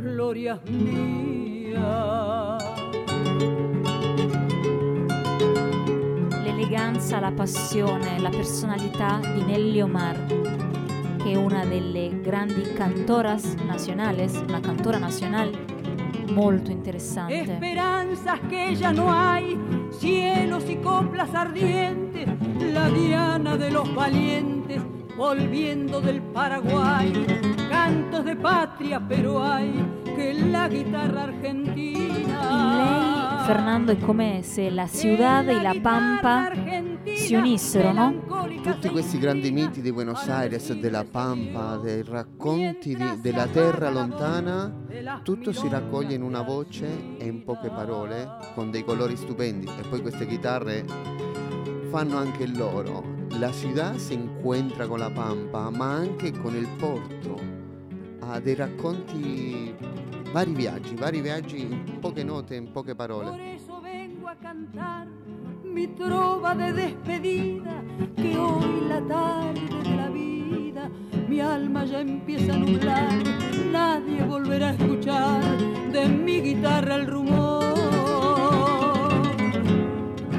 glorias 0.02 0.60
mías. 0.66 2.43
L'eleganza, 6.94 7.20
la 7.20 7.32
passione, 7.32 8.20
la 8.20 8.30
personalità 8.30 9.20
di 9.34 9.42
Nelly 9.44 9.82
Omar, 9.82 10.16
che 11.18 11.32
è 11.32 11.36
una 11.36 11.66
delle 11.66 12.22
grandi 12.22 12.62
cantoras 12.74 13.56
nacionales, 13.66 14.40
una 14.48 14.60
cantora 14.60 15.00
nacional 15.00 15.50
molto 16.30 16.70
interessante. 16.70 17.52
Esperanzas 17.54 18.40
que 18.48 18.76
ya 18.76 18.92
no 18.92 19.12
hay, 19.12 19.58
cielos 19.90 20.70
y 20.70 20.76
coplas 20.76 21.34
ardientes, 21.34 22.28
la 22.72 22.88
diana 22.90 23.58
de 23.58 23.72
los 23.72 23.92
valientes 23.96 24.80
volviendo 25.18 26.00
del 26.00 26.22
Paraguay, 26.22 27.12
cantos 27.72 28.24
de 28.24 28.36
patria, 28.36 29.00
pero 29.00 29.44
hay 29.44 29.74
que 30.16 30.36
la 30.36 30.68
guitarra 30.68 31.24
argentina. 31.24 33.13
Fernando, 33.44 33.92
è 33.92 33.98
come 34.00 34.42
se 34.42 34.70
la 34.70 34.88
ciudad 34.88 35.48
e 35.50 35.62
la 35.62 35.76
pampa 35.82 36.52
si 37.14 37.36
unissero, 37.36 37.92
no? 37.92 38.24
Tutti 38.62 38.88
questi 38.90 39.20
grandi 39.20 39.52
miti 39.52 39.82
di 39.82 39.92
Buenos 39.92 40.26
Aires, 40.30 40.72
della 40.74 41.04
Pampa, 41.04 41.76
dei 41.76 42.04
racconti 42.04 42.96
di- 42.96 43.20
della 43.22 43.46
terra 43.48 43.90
lontana, 43.90 44.74
tutto 45.24 45.52
si 45.52 45.68
raccoglie 45.68 46.16
in 46.16 46.22
una 46.22 46.42
voce 46.42 47.18
e 47.18 47.26
in 47.26 47.44
poche 47.44 47.70
parole, 47.70 48.28
con 48.56 48.72
dei 48.72 48.86
colori 48.86 49.18
stupendi. 49.18 49.68
E 49.68 49.88
poi 49.90 50.02
queste 50.02 50.26
chitarre 50.26 50.86
fanno 51.90 52.18
anche 52.18 52.48
loro. 52.48 53.04
La 53.38 53.52
ciudad 53.52 53.96
si 53.98 54.14
incontra 54.14 54.88
con 54.88 55.00
la 55.00 55.10
Pampa, 55.10 55.70
ma 55.70 55.92
anche 55.92 56.32
con 56.32 56.56
il 56.56 56.68
porto. 56.78 57.38
Ha 58.20 58.40
dei 58.40 58.56
racconti, 58.56 59.76
vari 60.34 60.54
viaggi, 60.54 60.96
vari 60.96 61.22
viaggi 61.22 61.62
in 61.62 62.00
poche 62.00 62.24
note, 62.24 62.56
in 62.56 62.72
poche 62.72 62.96
parole. 62.96 63.30
Por 63.30 63.40
eso 63.40 63.80
vengo 63.82 64.28
a 64.28 64.36
cantar 64.36 65.08
mi 65.64 65.94
trova 65.94 66.56
de 66.56 66.74
despedida, 66.74 67.84
que 68.16 68.36
hoy 68.36 68.88
la 68.88 69.00
tarde 69.02 69.62
de 69.84 69.96
la 69.96 70.10
vida, 70.10 70.90
mi 71.28 71.40
alma 71.40 71.86
ya 71.86 72.00
empieza 72.00 72.54
a 72.54 72.58
nublar, 72.58 73.24
nadie 73.72 74.24
volverá 74.24 74.70
a 74.70 74.74
escuchar 74.74 75.44
de 75.92 76.08
mi 76.08 76.42
guitarra 76.42 76.96
el 76.96 77.06
rumor, 77.06 77.76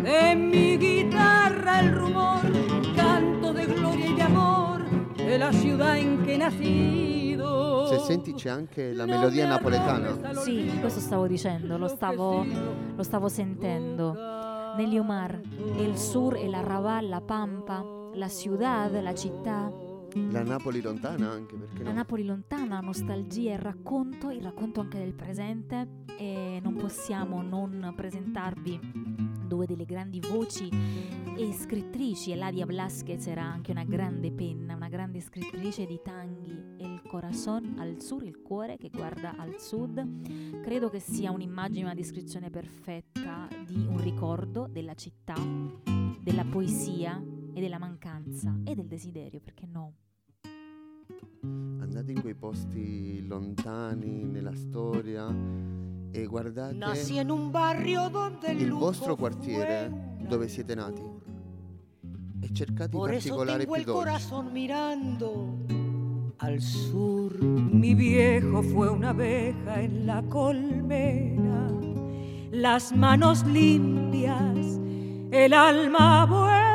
de 0.03 0.35
mi 0.35 0.77
guitarra 0.77 1.81
el 1.81 1.93
rumor, 1.93 2.43
canto 2.97 3.53
de 3.53 3.67
gloria 3.67 4.07
y 4.07 4.15
de 4.15 4.23
amor 4.23 4.83
de 5.17 5.39
la 5.39 5.53
ciudad 5.53 5.97
en 5.99 6.25
que 6.25 6.37
nací. 6.37 7.24
Se 7.99 8.05
senti 8.05 8.35
c'è 8.35 8.51
anche 8.51 8.93
la 8.93 9.07
melodia 9.07 9.47
napoletana. 9.47 10.35
Sì, 10.35 10.71
questo 10.81 11.01
stavo 11.01 11.27
dicendo, 11.27 11.77
lo 11.79 11.89
stavo, 11.89 12.45
lo 12.95 13.03
stavo 13.03 13.29
sentendo. 13.29 14.17
Negli 14.77 14.99
Omar, 14.99 15.41
el 15.77 15.97
sur, 15.97 16.37
el 16.37 16.53
arrabal, 16.53 17.09
la 17.09 17.21
pampa, 17.21 17.85
la 18.15 18.29
ciudad, 18.29 18.93
la 19.01 19.15
città, 19.15 19.71
La 20.31 20.43
Napoli 20.45 20.81
lontana 20.81 21.31
anche 21.31 21.57
perché 21.57 21.83
la 21.83 21.91
no? 21.91 21.97
Napoli 21.97 22.25
lontana, 22.25 22.79
nostalgia 22.81 23.53
e 23.53 23.57
racconto, 23.57 24.31
il 24.31 24.41
racconto 24.41 24.81
anche 24.81 24.99
del 24.99 25.13
presente 25.13 25.89
e 26.17 26.61
non 26.63 26.75
possiamo 26.75 27.43
non 27.43 27.93
presentarvi 27.97 29.34
due 29.55 29.67
delle 29.67 29.85
grandi 29.85 30.19
voci 30.21 30.69
e 31.37 31.53
scrittrici. 31.53 32.33
Eladia 32.33 32.67
Blasquez 32.67 33.27
era 33.29 33.43
anche 33.43 33.71
una 33.71 33.85
grande 33.85 34.33
penna, 34.33 34.75
una 34.75 34.89
grande 34.89 35.21
scrittrice 35.21 35.87
di 35.87 36.01
tanghi. 36.03 36.75
El 36.79 37.01
corazón 37.07 37.77
al 37.79 38.03
sur, 38.03 38.25
il 38.25 38.43
cuore 38.43 38.77
che 38.77 38.91
guarda 38.91 39.37
al 39.37 39.61
sud. 39.61 40.61
Credo 40.61 40.91
che 40.91 40.99
sia 40.99 41.31
un'immagine, 41.31 41.85
una 41.85 41.95
descrizione 41.95 42.51
perfetta 42.51 43.49
di 43.65 43.87
un 43.87 44.03
ricordo 44.03 44.67
della 44.69 44.95
città, 44.95 45.37
della 46.21 46.45
poesia 46.45 47.23
e 47.55 47.61
della 47.61 47.79
mancanza 47.79 48.59
e 48.65 48.75
del 48.75 48.87
desiderio, 48.87 49.41
perché 49.41 49.67
no? 49.67 49.95
Andate 51.43 52.11
in 52.11 52.21
quei 52.21 52.35
posti 52.35 53.25
lontani 53.25 54.25
nella 54.25 54.55
storia 54.55 55.29
e 56.15 56.27
guardate 56.27 56.75
Nací 56.75 57.19
en 57.19 57.31
un 57.31 57.51
barrio 57.51 58.09
donde 58.09 58.53
el 58.53 58.61
il 58.61 58.73
vostro 58.73 59.17
quartiere 59.17 59.91
dove 60.29 60.49
siete 60.49 60.75
nati 60.75 61.03
e 62.41 62.49
cercate 62.53 62.97
i 62.97 63.01
particolari 63.01 63.65
tengo 63.65 63.73
più 63.73 63.81
el 63.81 63.85
dolci. 63.85 64.05
corazón 64.05 64.53
mirando 64.53 65.65
al 66.39 66.61
sur. 66.61 67.43
Mi 67.43 67.95
viejo 67.95 68.63
fue 68.63 68.91
una 68.91 69.11
abeja 69.11 69.81
en 69.81 70.07
la 70.07 70.23
colmena, 70.29 71.71
las 72.51 72.95
manos 72.95 73.45
limpias, 73.47 74.79
el 75.31 75.53
alma 75.53 76.27
buena. 76.27 76.75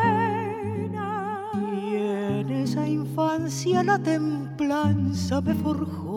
Y 1.83 1.95
en 1.95 2.49
esa 2.51 2.87
infancia 2.87 3.83
la 3.83 3.99
templanza 3.99 5.41
me 5.41 5.53
forjó. 5.55 6.08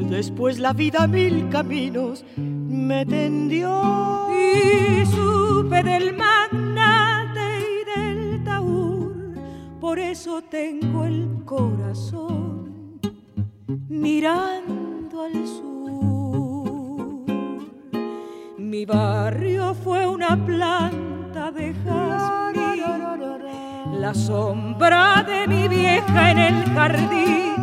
Después 0.00 0.58
la 0.58 0.72
vida 0.72 1.06
mil 1.06 1.48
caminos 1.50 2.24
me 2.36 3.04
tendió. 3.06 4.28
Y 4.32 5.04
supe 5.06 5.82
del 5.82 6.16
magnate 6.16 7.40
y 7.60 7.84
del 8.00 8.44
taur, 8.44 9.12
por 9.80 9.98
eso 9.98 10.42
tengo 10.42 11.04
el 11.04 11.28
corazón 11.44 13.00
mirando 13.88 15.22
al 15.22 15.46
sur. 15.46 15.68
Mi 18.56 18.84
barrio 18.84 19.74
fue 19.74 20.06
una 20.06 20.36
planta 20.44 21.50
de 21.50 21.74
jazmín, 21.84 22.82
la 24.00 24.14
sombra 24.14 25.24
de 25.26 25.46
mi 25.48 25.68
vieja 25.68 26.30
en 26.30 26.38
el 26.38 26.64
jardín, 26.74 27.57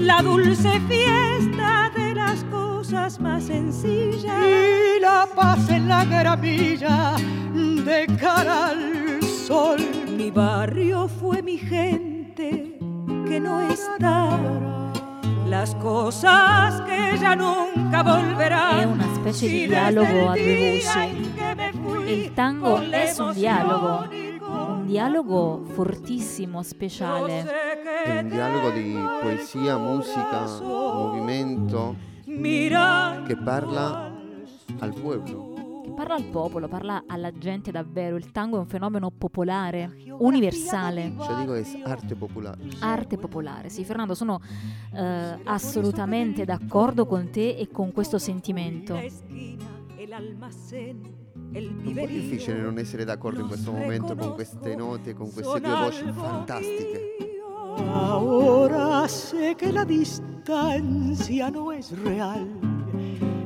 la 0.00 0.22
dulce 0.22 0.80
fiesta 0.88 1.90
de 1.94 2.14
las 2.14 2.44
cosas 2.44 3.20
más 3.20 3.44
sencillas. 3.44 4.46
Y 4.46 5.00
la 5.00 5.28
paz 5.34 5.68
en 5.68 5.88
la 5.88 6.04
gramilla 6.04 7.16
de 7.54 8.06
cara 8.18 8.68
al 8.68 9.22
sol. 9.22 9.78
Mi 10.16 10.30
barrio 10.30 11.08
fue 11.08 11.42
mi 11.42 11.58
gente 11.58 12.78
que 13.28 13.40
no 13.40 13.60
está. 13.70 14.38
Las 15.46 15.74
cosas 15.76 16.80
que 16.82 17.18
ya 17.18 17.34
nunca 17.34 18.02
volverán. 18.02 18.80
È 18.80 18.84
una 18.84 19.14
specie 19.16 19.48
Si 19.48 19.48
di 19.48 19.60
desde 19.66 19.74
dialogo 19.74 20.30
a 20.30 20.36
el 20.36 20.44
día 20.44 21.06
en 21.06 21.34
que 21.34 21.54
me 21.56 21.72
fui 21.72 22.12
Il 22.12 22.32
tango 22.34 22.78
è 22.78 23.12
un 23.18 23.26
un 23.26 24.29
dialogo 24.90 25.62
fortissimo, 25.66 26.64
speciale. 26.64 27.44
È 28.04 28.18
un 28.18 28.28
dialogo 28.28 28.70
di 28.70 28.92
poesia, 29.22 29.78
musica, 29.78 30.46
movimento 30.60 31.94
che 32.24 33.36
parla 33.36 34.12
al 34.80 34.92
pueblo. 34.92 35.82
Che 35.84 35.90
parla 35.92 36.14
al 36.14 36.24
popolo, 36.24 36.66
parla 36.66 37.04
alla 37.06 37.30
gente 37.30 37.70
davvero. 37.70 38.16
Il 38.16 38.32
tango 38.32 38.56
è 38.56 38.58
un 38.58 38.66
fenomeno 38.66 39.12
popolare, 39.12 39.96
universale. 40.18 41.14
Cioè 41.20 41.36
dico 41.36 41.54
è 41.54 41.64
arte 41.84 42.16
popolare. 42.16 42.58
Arte 42.80 43.16
popolare, 43.16 43.68
sì 43.68 43.84
Fernando, 43.84 44.14
sono 44.14 44.40
eh, 44.92 45.38
assolutamente 45.44 46.44
d'accordo 46.44 47.06
con 47.06 47.30
te 47.30 47.50
e 47.50 47.68
con 47.70 47.92
questo 47.92 48.18
sentimento. 48.18 48.98
Po' 51.52 51.58
viverío. 51.58 52.20
difficile 52.20 52.60
non 52.60 52.78
essere 52.78 53.04
d'accordo 53.04 53.40
in 53.40 53.48
questo 53.48 53.72
momento 53.72 54.14
con 54.14 54.34
queste 54.34 54.76
note, 54.76 55.14
con 55.14 55.32
queste 55.32 55.60
due 55.60 55.74
voci 55.74 56.04
fantastiche. 56.12 57.16
Ahora 57.92 59.08
sé 59.08 59.54
que 59.56 59.72
la 59.72 59.84
distancia 59.84 61.50
no 61.50 61.72
es 61.72 61.90
real 62.02 62.46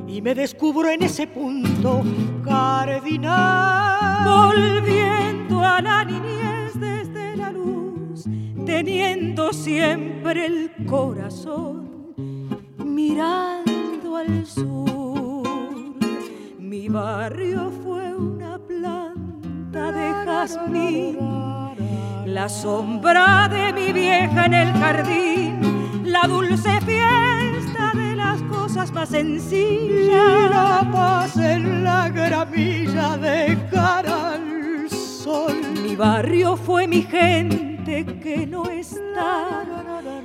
y 0.07 0.21
me 0.21 0.35
descubro 0.35 0.89
en 0.89 1.03
ese 1.03 1.25
punto 1.27 2.03
cardinal. 2.43 4.23
volviendo 4.25 5.61
a 5.61 5.81
la 5.81 6.03
niñez 6.03 6.79
desde 6.79 7.35
la 7.35 7.51
luz, 7.51 8.25
teniendo 8.65 9.51
siempre 9.51 10.45
el 10.45 10.71
corazón 10.85 12.13
mirando 12.83 14.15
al 14.15 14.45
sur. 14.45 14.94
Mi 16.75 16.89
barrio 16.89 17.71
fue 17.85 18.13
una 18.13 18.57
planta 18.57 19.93
de 19.93 20.11
jazmín, 20.25 21.17
la 22.25 22.49
sombra 22.49 23.47
de 23.47 23.71
mi 23.71 23.93
vieja 23.93 24.45
en 24.45 24.53
el 24.53 24.73
jardín, 24.73 26.03
la 26.03 26.27
dulce 26.27 26.81
fiesta 26.81 27.93
de 27.93 28.17
las 28.17 28.41
cosas 28.41 28.91
más 28.91 29.09
Y 29.11 29.13
sencillas. 29.13 30.49
la 30.51 30.89
paz 30.91 31.37
en 31.37 31.85
la 31.85 32.09
gramilla 32.09 33.15
de 33.19 33.57
cara 33.71 34.33
al 34.33 34.89
sol. 34.89 35.55
Mi 35.81 35.95
barrio 35.95 36.57
fue 36.57 36.87
mi 36.87 37.03
gente 37.03 38.05
que 38.21 38.45
no 38.45 38.69
está. 38.69 39.63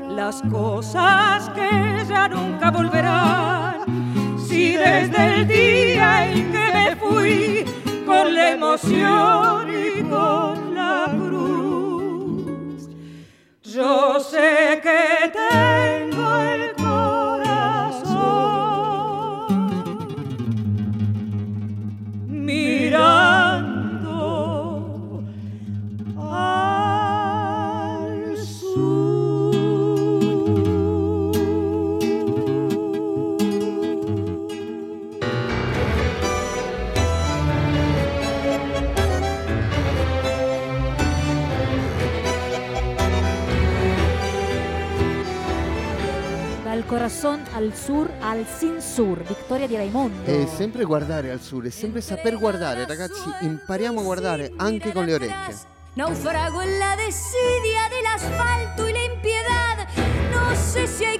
Las 0.09 0.43
cosas 0.51 1.49
que 1.51 2.05
ya 2.09 2.27
nunca 2.29 2.73
volverán. 2.73 4.10
Si 4.51 4.73
desde 4.73 5.37
el 5.37 5.47
día 5.47 6.29
en 6.29 6.51
que 6.51 6.73
me 6.75 6.97
fui 6.97 7.65
con 8.05 8.35
la 8.35 8.51
emoción 8.51 9.69
y 9.71 10.03
con 10.03 10.70
al 47.61 47.75
sur 47.75 48.11
al 48.23 48.47
sin 48.47 48.81
sur, 48.81 49.23
Vittoria 49.23 49.67
di 49.67 49.77
Raimondo. 49.77 50.25
E 50.25 50.47
sempre 50.47 50.85
guardare 50.85 51.31
al 51.31 51.41
sud, 51.41 51.67
e 51.67 51.71
sempre 51.71 52.01
saper 52.01 52.39
guardare, 52.39 52.87
ragazzi, 52.87 53.29
impariamo 53.43 54.01
a 54.01 54.03
guardare 54.03 54.53
anche 54.57 54.93
con 54.93 55.05
le 55.05 55.15
orecchie. 55.15 55.55
Naufrago 55.95 56.63
en 56.63 56.79
la 56.79 56.97
desidia 56.97 57.89
del 57.91 58.07
asfalto 58.15 58.89
y 58.89 58.93
la 58.93 59.05
impiedad. 59.05 59.87
No 60.31 60.55
sé 60.57 60.87
si 60.87 61.05
hay 61.05 61.19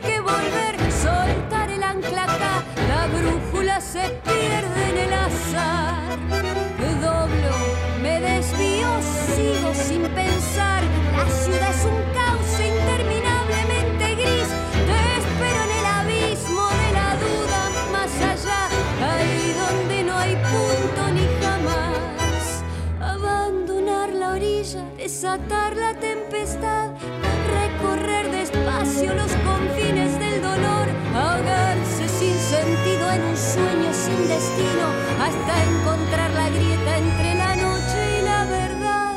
hasta 35.31 35.65
encontrar 35.65 36.31
la 36.33 36.51
grieta 36.51 36.99
entre 36.99 37.35
la 37.35 37.57
noche 37.57 38.19
y 38.19 38.23
la 38.25 38.45
verdad. 38.47 39.15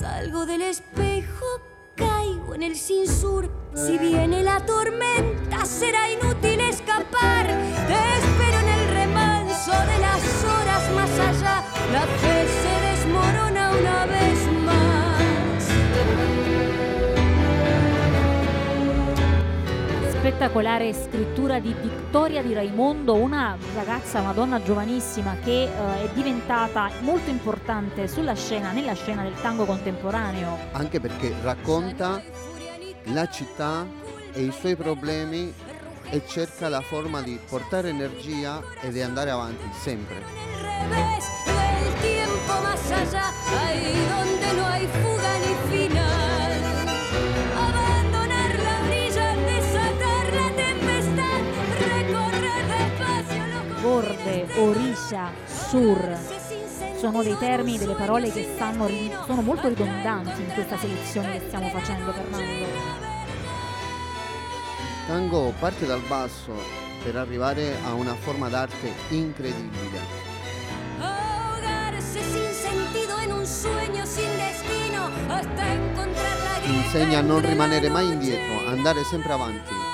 Salgo 0.00 0.46
del 0.46 0.62
espejo, 0.62 1.46
caigo 1.96 2.54
en 2.54 2.62
el 2.62 2.76
sin 2.76 3.06
sur. 3.08 3.50
Si 3.74 3.98
viene 3.98 4.42
la 4.42 4.64
tormenta, 4.64 5.64
será 5.64 6.10
inútil 6.10 6.29
spettacolare 20.40 20.94
scrittura 20.94 21.58
di 21.60 21.74
Vittoria 21.78 22.42
di 22.42 22.54
Raimondo, 22.54 23.14
una 23.14 23.58
ragazza, 23.74 24.20
una 24.20 24.32
donna 24.32 24.62
giovanissima 24.62 25.36
che 25.44 25.64
eh, 25.64 25.68
è 25.68 26.08
diventata 26.14 26.90
molto 27.00 27.28
importante 27.28 28.08
sulla 28.08 28.34
scena, 28.34 28.72
nella 28.72 28.94
scena 28.94 29.22
del 29.22 29.34
tango 29.42 29.66
contemporaneo. 29.66 30.56
Anche 30.72 30.98
perché 30.98 31.34
racconta 31.42 32.22
la 33.12 33.28
città 33.28 33.86
e 34.32 34.40
i 34.40 34.50
suoi 34.50 34.76
problemi 34.76 35.52
e 36.08 36.22
cerca 36.26 36.70
la 36.70 36.80
forma 36.80 37.20
di 37.20 37.38
portare 37.46 37.90
energia 37.90 38.62
e 38.80 38.88
di 38.90 39.02
andare 39.02 39.28
avanti 39.28 39.68
sempre. 39.78 40.24
Oriscia, 54.60 55.32
sur. 55.46 56.18
Sono 56.98 57.22
dei 57.22 57.36
termini, 57.38 57.78
delle 57.78 57.94
parole 57.94 58.30
che 58.30 58.52
stanno, 58.54 58.86
sono 59.24 59.40
molto 59.40 59.68
ridondanti 59.68 60.42
in 60.42 60.52
questa 60.52 60.76
selezione 60.76 61.38
che 61.38 61.46
stiamo 61.46 61.70
facendo, 61.70 62.12
Fernando. 62.12 62.66
Tango 65.06 65.54
parte 65.58 65.86
dal 65.86 66.02
basso 66.06 66.52
per 67.02 67.16
arrivare 67.16 67.78
a 67.86 67.94
una 67.94 68.14
forma 68.14 68.50
d'arte 68.50 68.92
incredibile. 69.08 70.28
Insegna 76.66 77.18
a 77.18 77.22
non 77.22 77.40
rimanere 77.40 77.88
mai 77.88 78.08
indietro, 78.08 78.68
andare 78.68 79.02
sempre 79.04 79.32
avanti. 79.32 79.89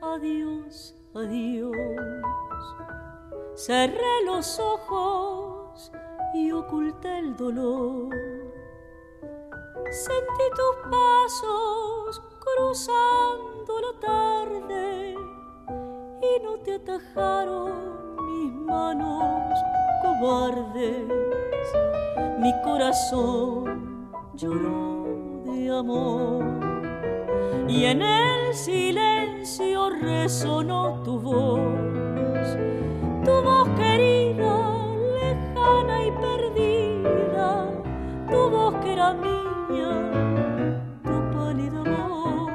Adiós, 0.00 0.94
adiós. 1.14 1.76
Cerré 3.54 4.24
los 4.24 4.58
ojos 4.58 5.92
y 6.34 6.50
oculté 6.50 7.18
el 7.18 7.36
dolor. 7.36 8.08
Sentí 9.90 10.44
tus 10.56 10.90
pasos 10.90 12.22
cruzando 12.40 13.80
la 13.80 14.00
tarde 14.00 15.14
y 16.22 16.42
no 16.44 16.58
te 16.60 16.74
atajaron 16.76 18.16
mis 18.16 18.52
manos 18.54 19.58
cobardes. 20.02 21.06
Mi 22.38 22.52
corazón 22.62 24.10
lloró 24.34 25.04
de 25.44 25.70
amor 25.70 26.77
y 27.68 27.84
en 27.84 28.00
el 28.00 28.54
silencio 28.54 29.90
resonó 29.90 31.02
tu 31.04 31.20
voz, 31.20 32.56
tu 33.24 33.30
voz 33.42 33.68
querida, 33.76 34.86
lejana 35.20 36.06
y 36.06 36.10
perdida, 36.12 37.70
tu 38.30 38.50
voz 38.50 38.74
que 38.76 38.92
era 38.94 39.12
mía, 39.12 40.10
tu 41.04 41.36
pálida 41.36 41.82
voz. 41.82 42.52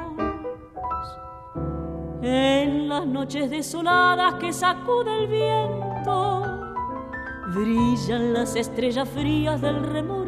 En 2.22 2.88
las 2.88 3.06
noches 3.06 3.50
desoladas 3.50 4.34
que 4.34 4.52
sacude 4.52 5.16
el 5.22 5.28
viento, 5.28 6.42
brillan 7.54 8.32
las 8.34 8.56
estrellas 8.56 9.08
frías 9.08 9.60
del 9.60 9.80
remordimiento 9.80 10.23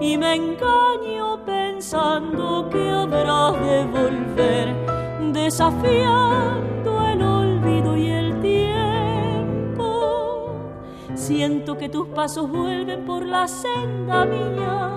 y 0.00 0.16
me 0.16 0.34
engaño 0.34 1.44
pensando 1.44 2.68
que 2.70 2.90
habrás 2.90 3.60
de 3.60 3.84
volver 3.84 4.74
desafiando 5.32 7.06
el 7.06 7.22
olvido 7.22 7.96
y 7.96 8.08
el 8.08 8.40
tiempo. 8.40 9.84
Siento 11.14 11.76
que 11.76 11.88
tus 11.88 12.08
pasos 12.08 12.50
vuelven 12.50 13.04
por 13.04 13.26
la 13.26 13.46
senda 13.46 14.24
mía. 14.24 14.96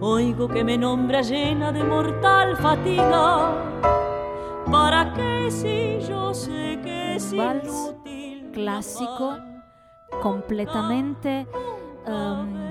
Oigo 0.00 0.48
que 0.48 0.64
me 0.64 0.76
nombra 0.76 1.22
llena 1.22 1.70
de 1.72 1.84
mortal 1.84 2.56
fatiga. 2.56 3.52
Para 4.70 5.12
qué 5.14 5.50
si 5.50 5.98
yo 6.06 6.34
sé 6.34 6.78
que 6.82 7.16
es 7.16 7.34
Vals 7.34 7.94
inútil 8.04 8.52
llamar? 8.54 9.60
completamente 10.22 11.46
ehm, 12.06 12.67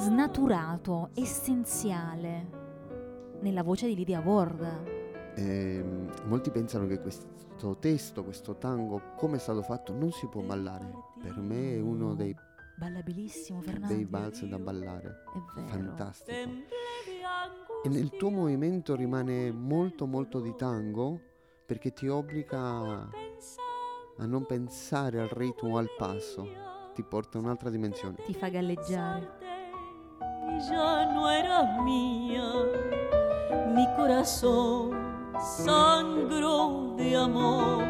snaturato, 0.00 1.10
essenziale 1.14 2.58
nella 3.40 3.62
voce 3.62 3.86
di 3.86 3.94
Lidia 3.94 4.20
Ward. 4.20 5.34
Ehm, 5.36 6.10
molti 6.24 6.50
pensano 6.50 6.86
che 6.86 6.98
questo 7.00 7.76
testo, 7.78 8.24
questo 8.24 8.56
tango, 8.56 9.12
come 9.16 9.36
è 9.36 9.38
stato 9.38 9.62
fatto, 9.62 9.92
non 9.92 10.10
si 10.10 10.26
può 10.26 10.40
ballare. 10.40 10.90
Per 11.20 11.36
me 11.36 11.74
è 11.74 11.80
uno 11.80 12.14
dei, 12.14 12.34
Ballabilissimo, 12.78 13.60
Fernando. 13.60 13.94
dei 13.94 14.06
balzi 14.06 14.48
da 14.48 14.58
ballare. 14.58 15.24
È 15.34 15.60
vero. 15.60 15.68
Fantastico. 15.68 16.38
E 17.82 17.88
nel 17.88 18.10
tuo 18.10 18.30
movimento 18.30 18.96
rimane 18.96 19.52
molto 19.52 20.06
molto 20.06 20.40
di 20.40 20.54
tango 20.56 21.20
perché 21.66 21.92
ti 21.92 22.08
obbliga 22.08 23.06
a 24.16 24.26
non 24.26 24.44
pensare 24.46 25.20
al 25.20 25.28
ritmo 25.28 25.74
o 25.74 25.78
al 25.78 25.88
passo, 25.96 26.46
ti 26.94 27.02
porta 27.02 27.36
a 27.38 27.42
un'altra 27.42 27.68
dimensione. 27.70 28.16
Ti 28.24 28.34
fa 28.34 28.48
galleggiare. 28.48 29.39
Ya 30.58 31.06
no 31.06 31.30
eras 31.30 31.82
mía. 31.82 32.44
Mi 33.74 33.86
corazón 33.96 34.90
sangró 35.38 36.94
de 36.96 37.16
amor 37.16 37.84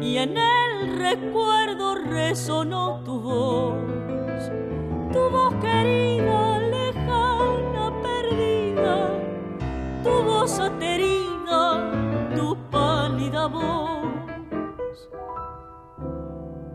y 0.00 0.18
en 0.18 0.36
el 0.36 0.98
recuerdo 0.98 1.94
resonó 1.94 3.00
tu 3.04 3.20
voz, 3.20 3.74
tu 5.12 5.30
voz 5.30 5.54
querida, 5.54 6.58
lejana, 6.58 7.92
perdida, 8.02 9.08
tu 10.02 10.22
voz 10.24 10.58
aterida, 10.58 11.90
tu 12.34 12.56
pálida 12.70 13.46
voz. 13.46 15.08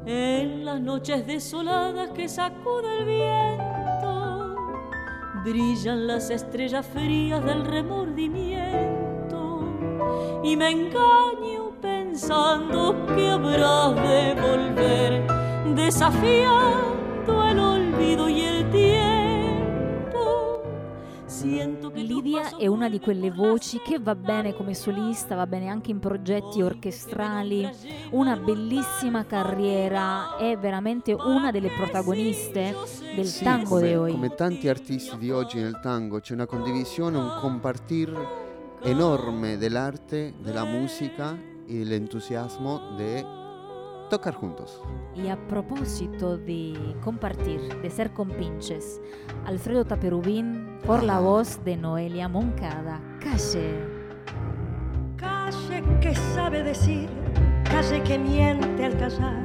En 0.05 0.65
las 0.65 0.79
noches 0.79 1.25
desoladas 1.25 2.09
que 2.11 2.29
sacude 2.29 2.99
el 2.99 3.05
viento, 3.05 3.74
brillan 5.45 6.07
las 6.07 6.31
estrellas 6.31 6.85
frías 6.87 7.45
del 7.45 7.63
remordimiento. 7.65 9.61
Y 10.43 10.57
me 10.57 10.71
engaño 10.71 11.79
pensando 11.79 13.05
que 13.15 13.29
habrás 13.29 13.95
de 13.95 14.35
volver 14.41 15.27
desafiando 15.75 16.94
Lidia 21.45 22.57
è 22.57 22.65
una 22.65 22.89
di 22.89 22.99
quelle 22.99 23.29
voci 23.29 23.79
che 23.79 23.99
va 23.99 24.15
bene 24.15 24.55
come 24.55 24.73
solista, 24.73 25.35
va 25.35 25.45
bene 25.45 25.67
anche 25.67 25.91
in 25.91 25.99
progetti 25.99 26.61
orchestrali, 26.61 27.69
una 28.11 28.35
bellissima 28.35 29.25
carriera, 29.25 30.37
è 30.37 30.57
veramente 30.57 31.13
una 31.13 31.51
delle 31.51 31.69
protagoniste 31.69 32.75
del 33.15 33.25
Sì, 33.27 33.43
tango 33.43 33.75
come, 33.75 33.81
de 33.81 33.95
hoy. 33.95 34.11
come 34.11 34.33
tanti 34.33 34.67
artisti 34.67 35.17
di 35.17 35.29
oggi 35.31 35.59
nel 35.59 35.79
tango 35.81 36.19
c'è 36.19 36.33
una 36.33 36.47
condivisione, 36.47 37.17
un 37.17 37.37
compartir 37.39 38.11
enorme 38.81 39.57
dell'arte, 39.57 40.33
della 40.41 40.63
musica 40.65 41.37
y 41.67 41.81
el 41.81 41.93
entusiasmo 41.93 42.79
de 42.97 43.25
tocar 44.09 44.33
juntos. 44.33 44.81
Y 45.15 45.29
a 45.29 45.37
propósito 45.47 46.37
de 46.37 46.95
compartir, 47.03 47.59
de 47.81 47.89
ser 47.89 48.11
compinches, 48.11 49.01
Alfredo 49.45 49.85
Taperubín 49.85 50.79
por 50.85 51.03
la 51.03 51.19
voz 51.19 51.63
de 51.63 51.77
Noelia 51.77 52.27
Moncada. 52.27 53.01
Calle. 53.19 53.79
Calle 55.17 55.83
que 56.01 56.15
sabe 56.15 56.63
decir, 56.63 57.09
calle 57.63 58.01
que 58.03 58.17
miente 58.19 58.85
al 58.85 58.97
callar. 58.97 59.41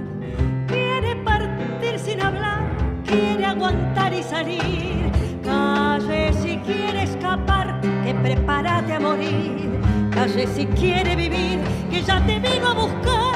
Quiere 0.67 1.17
partir 1.25 1.99
sin 1.99 2.21
hablar, 2.21 2.71
quiere 3.05 3.45
aguantar 3.45 4.13
y 4.13 4.23
salir. 4.23 5.11
Calle 5.43 6.33
si 6.35 6.59
quiere 6.59 7.05
escapar, 7.05 7.81
que 8.05 8.15
prepárate 8.15 8.95
a 8.95 9.01
morir. 9.01 9.81
Calle 10.11 10.47
si 10.47 10.67
quiere 10.67 11.17
vivir, 11.17 11.61
que 11.91 12.03
ya 12.03 12.25
te 12.27 12.39
vino 12.39 12.69
a 12.69 12.75
buscar. 12.75 13.30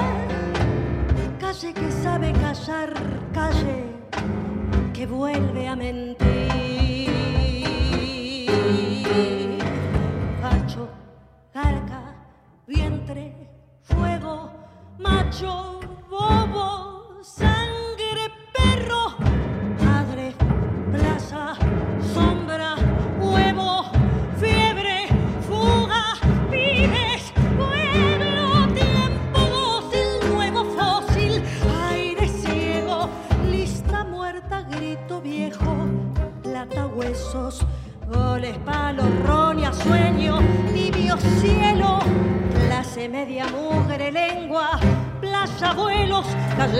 Calle 1.54 1.72
que 1.72 1.90
sabe 1.92 2.32
callar, 2.32 2.92
calle 3.32 3.84
que 4.92 5.06
vuelve 5.06 5.68
a 5.68 5.76
mentir. 5.76 6.18
Facho, 10.42 10.88
garca, 11.54 12.16
vientre, 12.66 13.36
fuego, 13.82 14.50
macho, 14.98 15.78
bobo, 16.10 17.22
sangre, 17.22 17.63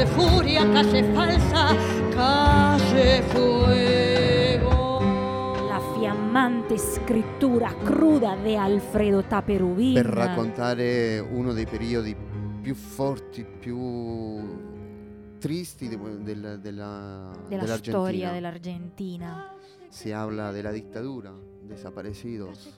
furia, 0.06 0.68
calle 0.70 1.02
falsa, 1.12 1.74
calle 2.10 3.22
fuego. 3.22 5.00
La 5.68 5.80
fiammante 5.96 6.76
scrittura 6.78 7.72
cruda 7.82 8.36
di 8.36 8.56
Alfredo 8.56 9.22
Taperubin. 9.24 9.94
Per 9.94 10.06
raccontare 10.06 11.18
uno 11.18 11.52
dei 11.52 11.66
periodi 11.66 12.14
più 12.60 12.74
forti, 12.74 13.44
più 13.44 14.62
tristi 15.38 15.88
de- 15.88 15.98
del- 16.22 16.22
della, 16.22 16.58
della 16.60 17.30
dell'Argentina. 17.48 17.78
storia 17.98 18.32
dell'Argentina. 18.32 19.48
Se 19.88 20.12
habla 20.12 20.50
de 20.50 20.62
la 20.62 20.70
dictadura, 20.72 21.32
desaparecidos. 21.62 22.72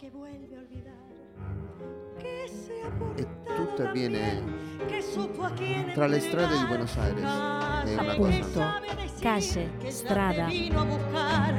E 3.16 3.24
portado 3.24 3.56
tutto 3.56 3.76
tan 3.76 3.86
avviene 3.88 4.18
bien, 4.18 4.86
que 4.88 5.02
supo 5.02 5.44
a 5.44 5.50
quién 5.50 5.92
tra 5.94 6.06
le 6.06 6.20
strade 6.20 6.56
di. 6.58 6.64
Buenos 6.66 6.96
Aires. 6.98 7.22
È 7.24 7.94
una 7.94 8.12
Appunto, 8.12 8.48
cosa. 8.48 8.80
calle, 9.20 9.70
strada. 9.90 10.46
te 10.46 10.52
vino 10.52 10.80
a 10.80 10.84
buscar. 10.84 11.54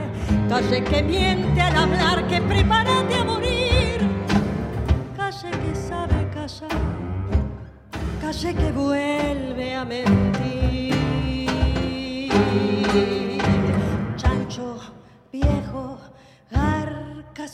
Calle 0.49 0.83
que 0.83 1.03
miente 1.03 1.61
al 1.61 1.75
hablar, 1.75 2.27
que 2.27 2.41
prepárate 2.41 3.15
a 3.15 3.23
morir. 3.23 4.07
Calle 5.15 5.49
que 5.51 5.75
sabe 5.75 6.29
callar, 6.33 6.69
calle 8.21 8.53
que 8.53 8.71
vuelve 8.71 9.75
a 9.75 9.85
mentir. 9.85 10.93
Chancho, 14.17 14.77
viejo, 15.31 15.97
arca 16.51 17.47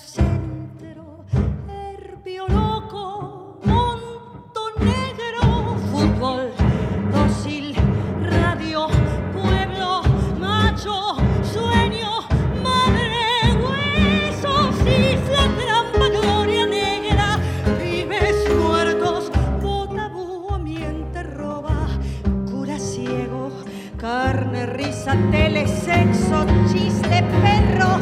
chiste, 26.72 27.24
perro, 27.42 28.00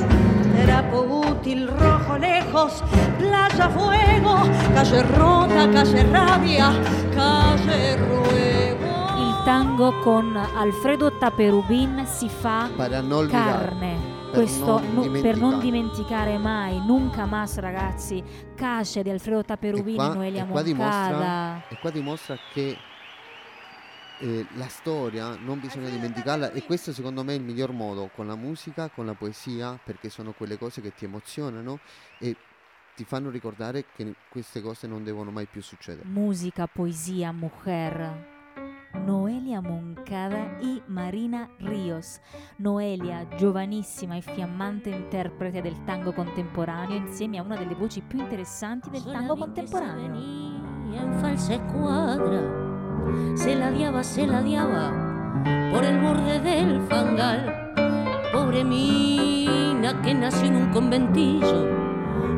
trapo 0.63 1.01
útil, 1.27 1.67
rojo, 1.67 2.17
lejos, 2.17 2.83
playa, 3.17 3.69
fuego, 3.69 4.35
calle 4.73 5.01
rota, 5.17 5.69
calle 5.69 6.03
rabia, 6.11 6.71
calle 7.13 7.95
ruego. 7.95 8.89
Il 9.17 9.43
tango 9.45 9.93
con 9.99 10.35
Alfredo 10.35 11.17
Taperubin 11.17 12.03
si 12.05 12.29
fa 12.29 12.69
Para 12.75 13.01
no 13.01 13.25
carne. 13.27 13.95
per 14.31 14.39
Questo 14.43 14.79
non 14.79 15.07
nu- 15.11 15.21
per 15.21 15.37
non 15.37 15.59
dimenticare. 15.59 16.37
mai, 16.37 16.79
nunca 16.85 17.25
más 17.25 17.57
ragazzi, 17.57 18.23
Cace 18.55 19.01
di 19.03 19.09
Alfredo 19.09 19.43
Taperubin 19.43 19.99
e, 19.99 20.13
Noelia 20.13 20.43
e 20.43 20.47
qua 20.47 20.61
dimostra, 20.61 21.09
Moncada. 21.11 21.63
e 21.67 21.77
qua 21.81 21.89
dimostra 21.89 22.37
che 22.53 22.77
eh, 24.21 24.45
la 24.55 24.67
storia 24.67 25.35
non 25.35 25.59
bisogna 25.59 25.89
dimenticarla 25.89 26.51
e 26.51 26.63
questo 26.63 26.93
secondo 26.93 27.23
me 27.23 27.33
è 27.33 27.37
il 27.37 27.43
miglior 27.43 27.71
modo 27.71 28.09
con 28.13 28.27
la 28.27 28.35
musica, 28.35 28.89
con 28.89 29.05
la 29.05 29.15
poesia, 29.15 29.79
perché 29.83 30.09
sono 30.09 30.31
quelle 30.31 30.57
cose 30.57 30.81
che 30.81 30.93
ti 30.93 31.05
emozionano 31.05 31.79
e 32.19 32.35
ti 32.95 33.03
fanno 33.03 33.29
ricordare 33.29 33.85
che 33.95 34.13
queste 34.29 34.61
cose 34.61 34.85
non 34.87 35.03
devono 35.03 35.31
mai 35.31 35.47
più 35.47 35.61
succedere. 35.61 36.07
Música, 36.07 36.67
poesía, 36.67 37.31
mujer. 37.31 38.39
Noelia 38.93 39.61
Moncada 39.61 40.59
y 40.61 40.83
Marina 40.87 41.49
Ríos. 41.59 42.19
Noelia, 42.57 43.27
giovanissima 43.37 44.17
e 44.17 44.21
fiammante 44.21 44.89
interprete 44.89 45.61
del 45.61 45.83
tango 45.85 46.11
contemporaneo, 46.11 46.97
insieme 46.97 47.39
a 47.39 47.41
una 47.41 47.55
delle 47.57 47.73
voci 47.73 48.01
più 48.01 48.19
interessanti 48.19 48.89
del 48.89 49.03
tango 49.03 49.35
contemporaneo. 49.35 50.13
Se 53.35 53.55
ladeaba, 53.55 54.03
se 54.03 54.27
ladeaba 54.27 54.91
por 55.71 55.83
el 55.83 55.99
borde 55.99 56.39
del 56.39 56.81
fangal. 56.81 57.73
Pobre 58.31 58.63
mina 58.63 60.01
que 60.01 60.13
nació 60.13 60.47
en 60.47 60.55
un 60.55 60.71
conventillo, 60.71 61.67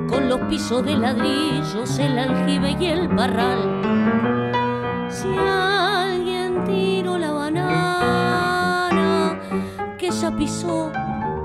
con 0.08 0.30
los 0.30 0.40
pisos 0.42 0.86
de 0.86 0.98
ladrillos, 0.98 2.00
el 2.00 2.18
aljibe 2.18 2.76
y 2.80 2.86
el 2.86 3.10
parral. 3.10 3.82
Si 5.10 5.28
alguien 5.38 6.64
tiró 6.66 7.18
la 7.18 7.32
banana 7.32 9.40
que 9.98 10.08
ella 10.08 10.36
pisó 10.36 10.92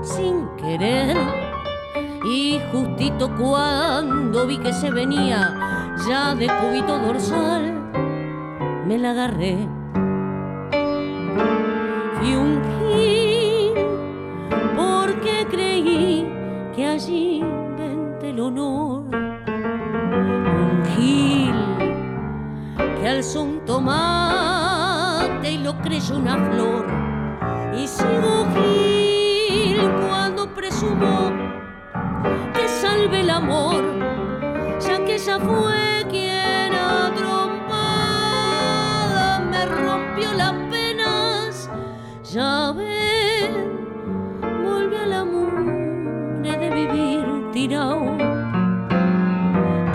sin 0.01 0.47
querer, 0.57 1.17
y 2.25 2.59
justito 2.71 3.33
cuando 3.35 4.45
vi 4.45 4.57
que 4.57 4.73
se 4.73 4.91
venía 4.91 5.55
ya 6.07 6.35
de 6.35 6.47
cubito 6.47 6.99
dorsal, 6.99 7.78
me 8.89 8.97
la 8.97 9.11
agarré. 9.11 9.55
Fui 12.15 12.35
un 12.35 12.59
gil 12.73 13.73
porque 14.75 15.45
creí 15.51 16.27
que 16.75 16.87
allí 16.87 17.37
inventé 17.37 18.31
el 18.31 18.39
honor. 18.39 19.03
Un 20.65 20.83
gil 20.95 21.53
que 22.99 23.07
alzó 23.07 23.43
un 23.43 23.63
tomate 23.63 25.51
y 25.51 25.59
lo 25.59 25.77
creyó 25.83 26.17
una 26.17 26.37
flor. 26.49 26.87
Y 27.77 27.85
sigo 27.85 28.47
gil 28.55 29.87
cuando 30.01 30.51
presumo 30.55 31.31
que 32.55 32.67
salve 32.67 33.19
el 33.19 33.29
amor, 33.29 33.83
ya 34.79 35.05
que 35.05 35.13
ella 35.13 35.39
fue 35.39 35.98
Ya 42.31 42.71
ven, 42.73 43.87
vuelve 44.61 44.99
a 44.99 45.05
la 45.07 45.25
mune 45.25 46.57
de 46.59 46.69
vivir 46.69 47.49
tirado. 47.51 48.15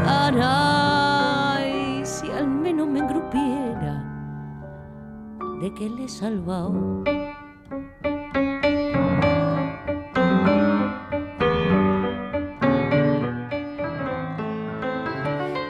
Caray, 0.05 2.05
si 2.05 2.29
al 2.33 2.49
menos 2.49 2.89
me 2.89 2.99
engrupiera 2.99 4.03
de 5.61 5.73
que 5.75 5.89
le 5.89 6.07
he 6.07 6.09
salvado. 6.09 7.05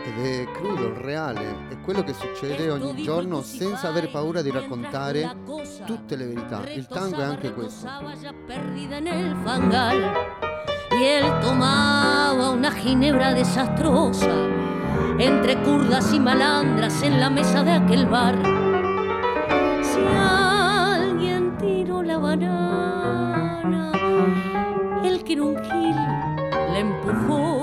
Ed 0.06 0.18
è 0.18 0.46
crudo, 0.52 0.94
reale, 1.02 1.68
è 1.68 1.78
quello 1.84 2.02
che 2.02 2.14
succede 2.14 2.70
ogni 2.70 3.02
giorno 3.02 3.42
senza 3.42 3.88
avere 3.88 4.08
paura 4.08 4.40
di 4.40 4.50
raccontare 4.50 5.36
tutte 5.84 6.16
le 6.16 6.26
verità. 6.26 6.62
Il 6.74 6.86
tango 6.86 7.16
è 7.18 7.24
anche 7.24 7.52
questo. 7.52 7.88
Perdida 8.46 8.98
en 8.98 9.06
el 9.06 9.36
fangal 9.44 10.12
y 10.90 11.04
él 11.04 11.24
tomaba 11.40 12.50
una 12.50 12.70
ginebra 12.70 13.32
desastrosa 13.32 14.30
entre 15.18 15.56
curdas 15.62 16.12
y 16.12 16.20
malandras 16.20 17.02
en 17.02 17.20
la 17.20 17.30
mesa 17.30 17.62
de 17.62 17.72
aquel 17.72 18.06
bar. 18.06 18.34
Si 19.82 20.00
alguien 20.00 21.56
tiró 21.58 22.02
la 22.02 22.18
banana, 22.18 23.92
el 25.04 25.22
que 25.24 25.32
era 25.32 25.42
un 25.42 25.56
gil 25.56 25.96
le 26.72 26.80
empujó. 26.80 27.53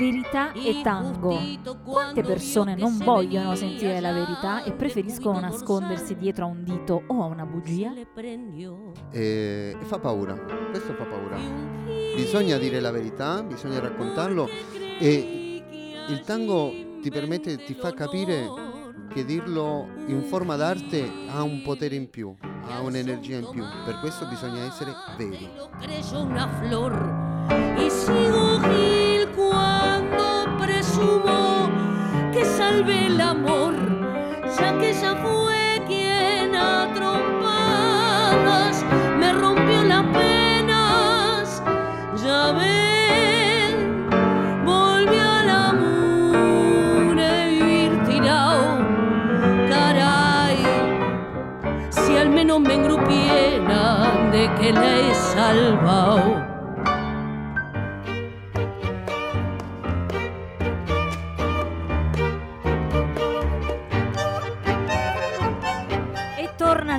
Verità 0.00 0.52
e 0.52 0.80
tango. 0.82 1.38
Quante 1.84 2.22
persone 2.22 2.74
non 2.74 2.96
vogliono 2.96 3.54
sentire 3.54 4.00
la 4.00 4.12
verità 4.12 4.64
e 4.64 4.72
preferiscono 4.72 5.38
nascondersi 5.40 6.16
dietro 6.16 6.46
a 6.46 6.48
un 6.48 6.64
dito 6.64 7.02
o 7.06 7.22
a 7.22 7.26
una 7.26 7.44
bugia? 7.44 7.92
E, 9.10 9.76
e 9.78 9.84
fa 9.84 9.98
paura, 9.98 10.32
questo 10.70 10.94
fa 10.94 11.04
paura. 11.04 11.36
Bisogna 12.16 12.56
dire 12.56 12.80
la 12.80 12.90
verità, 12.90 13.42
bisogna 13.42 13.78
raccontarlo 13.78 14.48
e 14.98 15.62
il 16.08 16.22
tango 16.22 16.72
ti 17.02 17.10
permette, 17.10 17.62
ti 17.62 17.74
fa 17.74 17.92
capire 17.92 18.48
che 19.12 19.26
dirlo 19.26 19.86
in 20.06 20.22
forma 20.22 20.56
d'arte 20.56 21.12
ha 21.28 21.42
un 21.42 21.60
potere 21.60 21.94
in 21.96 22.08
più, 22.08 22.34
ha 22.70 22.80
un'energia 22.80 23.36
in 23.36 23.48
più. 23.50 23.62
Per 23.84 23.98
questo 24.00 24.26
bisogna 24.26 24.64
essere 24.64 24.94
veri. 25.18 25.46
Presumo 31.00 31.70
que 32.32 32.44
salvé 32.44 33.06
el 33.06 33.20
amor 33.20 33.74
ya 34.58 34.76
que 34.78 34.90
ella 34.90 35.16
fue 35.16 35.82
quien 35.86 36.54
a 36.54 36.92
trompadas 36.94 38.84
me 39.18 39.32
rompió 39.32 39.82
las 39.84 40.04
penas 40.04 41.62
ya 42.22 42.52
ven 42.52 44.08
volvió 44.64 45.22
al 45.22 45.50
amor 45.50 47.16
de 47.16 47.46
vivir 47.48 48.04
tirado 48.04 48.78
caray 49.68 50.58
si 51.90 52.16
al 52.16 52.30
menos 52.30 52.60
me 52.60 52.74
engrupieran 52.74 54.30
de 54.30 54.50
que 54.54 54.72
la 54.72 54.98
he 54.98 55.14
salvado. 55.14 56.49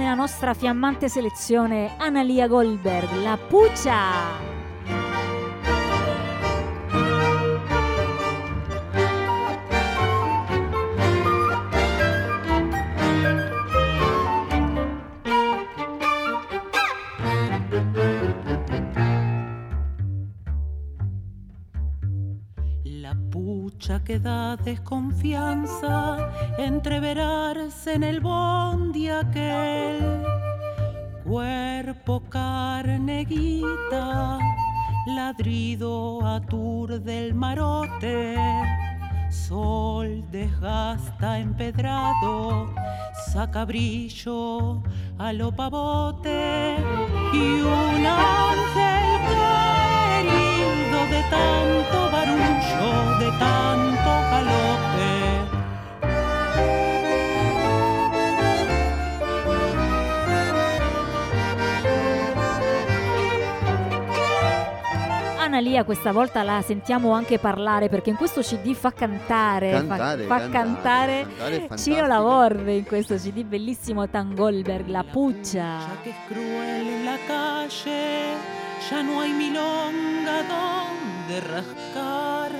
Nella 0.02 0.16
nostra 0.16 0.56
fiammante 0.56 1.10
selezione 1.10 1.93
Analia 1.97 2.47
Goldberg, 2.47 3.22
la 3.22 3.38
Puccia. 3.38 4.51
Desconfianza, 24.20 26.30
entreverarse 26.57 27.93
en 27.93 28.03
el 28.03 28.20
bondi 28.20 29.09
aquel. 29.09 30.24
Cuerpo 31.24 32.22
carneguita, 32.30 34.39
ladrido 35.07 36.26
atur 36.26 37.01
del 37.01 37.34
marote. 37.34 38.36
Sol 39.30 40.26
desgasta 40.30 41.39
empedrado, 41.39 42.74
saca 43.32 43.64
brillo 43.66 44.84
a 45.18 45.32
lo 45.32 45.51
y 47.34 47.62
un 47.62 48.05
ángel 48.05 48.91
de 51.12 51.22
tanto 51.30 51.97
barullo, 52.14 52.91
de 53.20 53.30
tanto 53.43 54.12
galope. 54.32 55.09
Analia 65.39 65.84
questa 65.84 66.12
volta 66.12 66.43
la 66.43 66.62
sentiamo 66.66 67.12
anche 67.12 67.38
parlare 67.39 67.89
perché 67.89 68.12
in 68.12 68.16
questo 68.16 68.41
CD 68.41 68.74
fa 68.74 68.91
cantare, 68.93 69.72
fa- 69.72 69.78
Cantare, 69.80 70.24
fa, 70.24 70.38
cantare, 70.38 70.51
cantare 70.51 71.22
cantare 71.28 71.49
è 71.49 71.55
Cino 71.55 71.68
fantastico. 71.68 72.05
Lavorbe 72.07 72.74
in 72.76 72.86
questo 72.86 73.16
CD 73.16 73.43
bellissimo 73.43 74.07
Tangolberg, 74.07 74.88
la 74.88 75.03
Puccia. 75.03 75.80
Ya 75.80 76.01
que 76.03 76.09
es 76.12 76.16
cruel 76.30 77.03
la 77.03 77.18
calle, 77.28 78.36
ya 78.90 79.04
no 79.04 79.22
hay 79.22 79.34
milonga 79.34 80.44
donde 80.44 81.42
rascar. 81.42 82.52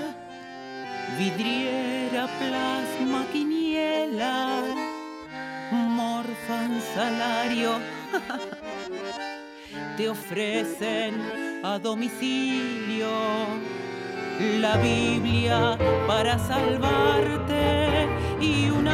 Vidriera, 1.18 2.28
plasma, 2.40 3.26
quiniela, 3.32 4.64
morfan 5.72 6.82
salario. 6.94 7.80
Te 9.98 10.10
ofrecen 10.10 11.62
a 11.64 11.78
domicilio 11.80 13.10
la 14.60 14.78
Biblia 14.78 15.78
para 16.08 16.40
salvarte 16.40 18.08
y 18.40 18.70
un 18.70 18.88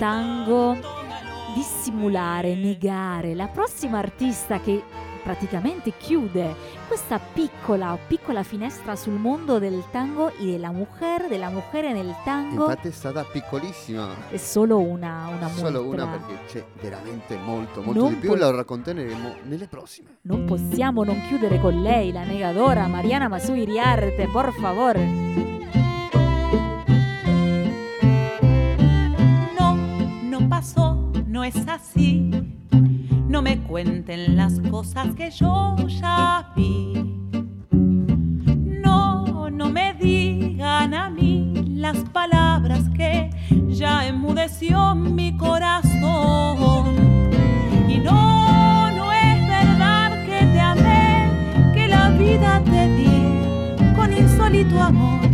tango, 0.00 0.78
dissimulare, 1.54 2.54
negare. 2.54 3.34
La 3.34 3.48
prossima 3.48 3.98
artista 3.98 4.58
che 4.58 4.82
praticamente 5.22 5.92
chiude 5.98 6.54
questa 6.88 7.18
piccola, 7.18 7.98
piccola 8.06 8.42
finestra 8.42 8.96
sul 8.96 9.12
mondo 9.12 9.58
del 9.58 9.84
tango 9.90 10.32
e 10.38 10.46
della 10.46 10.70
mujer, 10.70 11.28
della 11.28 11.50
mujer 11.50 11.92
nel 11.92 12.16
tango. 12.24 12.62
Infatti 12.62 12.88
è 12.88 12.92
stata 12.92 13.24
piccolissima, 13.24 14.30
è 14.30 14.38
solo 14.38 14.78
una, 14.78 15.28
una 15.36 15.48
solo 15.50 15.86
una 15.86 16.06
muestra. 16.06 16.26
perché 16.26 16.44
c'è 16.46 16.64
veramente 16.80 17.36
molto, 17.36 17.82
molto 17.82 18.00
Non 18.00 18.14
di 18.14 18.20
più 18.20 18.32
e 18.32 18.38
lo 18.38 18.50
racconteremo 18.56 19.34
nelle 19.42 19.66
prossime. 19.66 20.16
Non 20.22 20.46
possiamo 20.46 21.04
non 21.04 21.20
chiudere 21.26 21.60
con 21.60 21.78
lei, 21.82 22.10
la 22.10 22.24
negadora 22.24 22.86
Mariana 22.86 23.28
Masui 23.28 23.66
Riarte, 23.66 24.28
por 24.28 24.50
favor. 24.54 25.49
Así. 31.68 32.30
No 33.28 33.40
me 33.40 33.62
cuenten 33.62 34.36
las 34.36 34.60
cosas 34.70 35.14
que 35.14 35.30
yo 35.30 35.74
ya 35.88 36.52
vi. 36.54 36.92
No, 37.70 39.48
no 39.50 39.70
me 39.70 39.94
digan 39.94 40.92
a 40.92 41.08
mí 41.08 41.54
las 41.76 41.96
palabras 42.12 42.90
que 42.90 43.30
ya 43.68 44.06
enmudeció 44.06 44.94
mi 44.94 45.34
corazón. 45.36 46.96
Y 47.88 47.98
no, 47.98 48.90
no 48.90 49.12
es 49.12 49.48
verdad 49.48 50.26
que 50.26 50.44
te 50.44 50.60
amé, 50.60 51.72
que 51.72 51.88
la 51.88 52.10
vida 52.10 52.62
te 52.64 52.88
di 52.96 53.94
con 53.96 54.12
insólito 54.14 54.78
amor. 54.78 55.26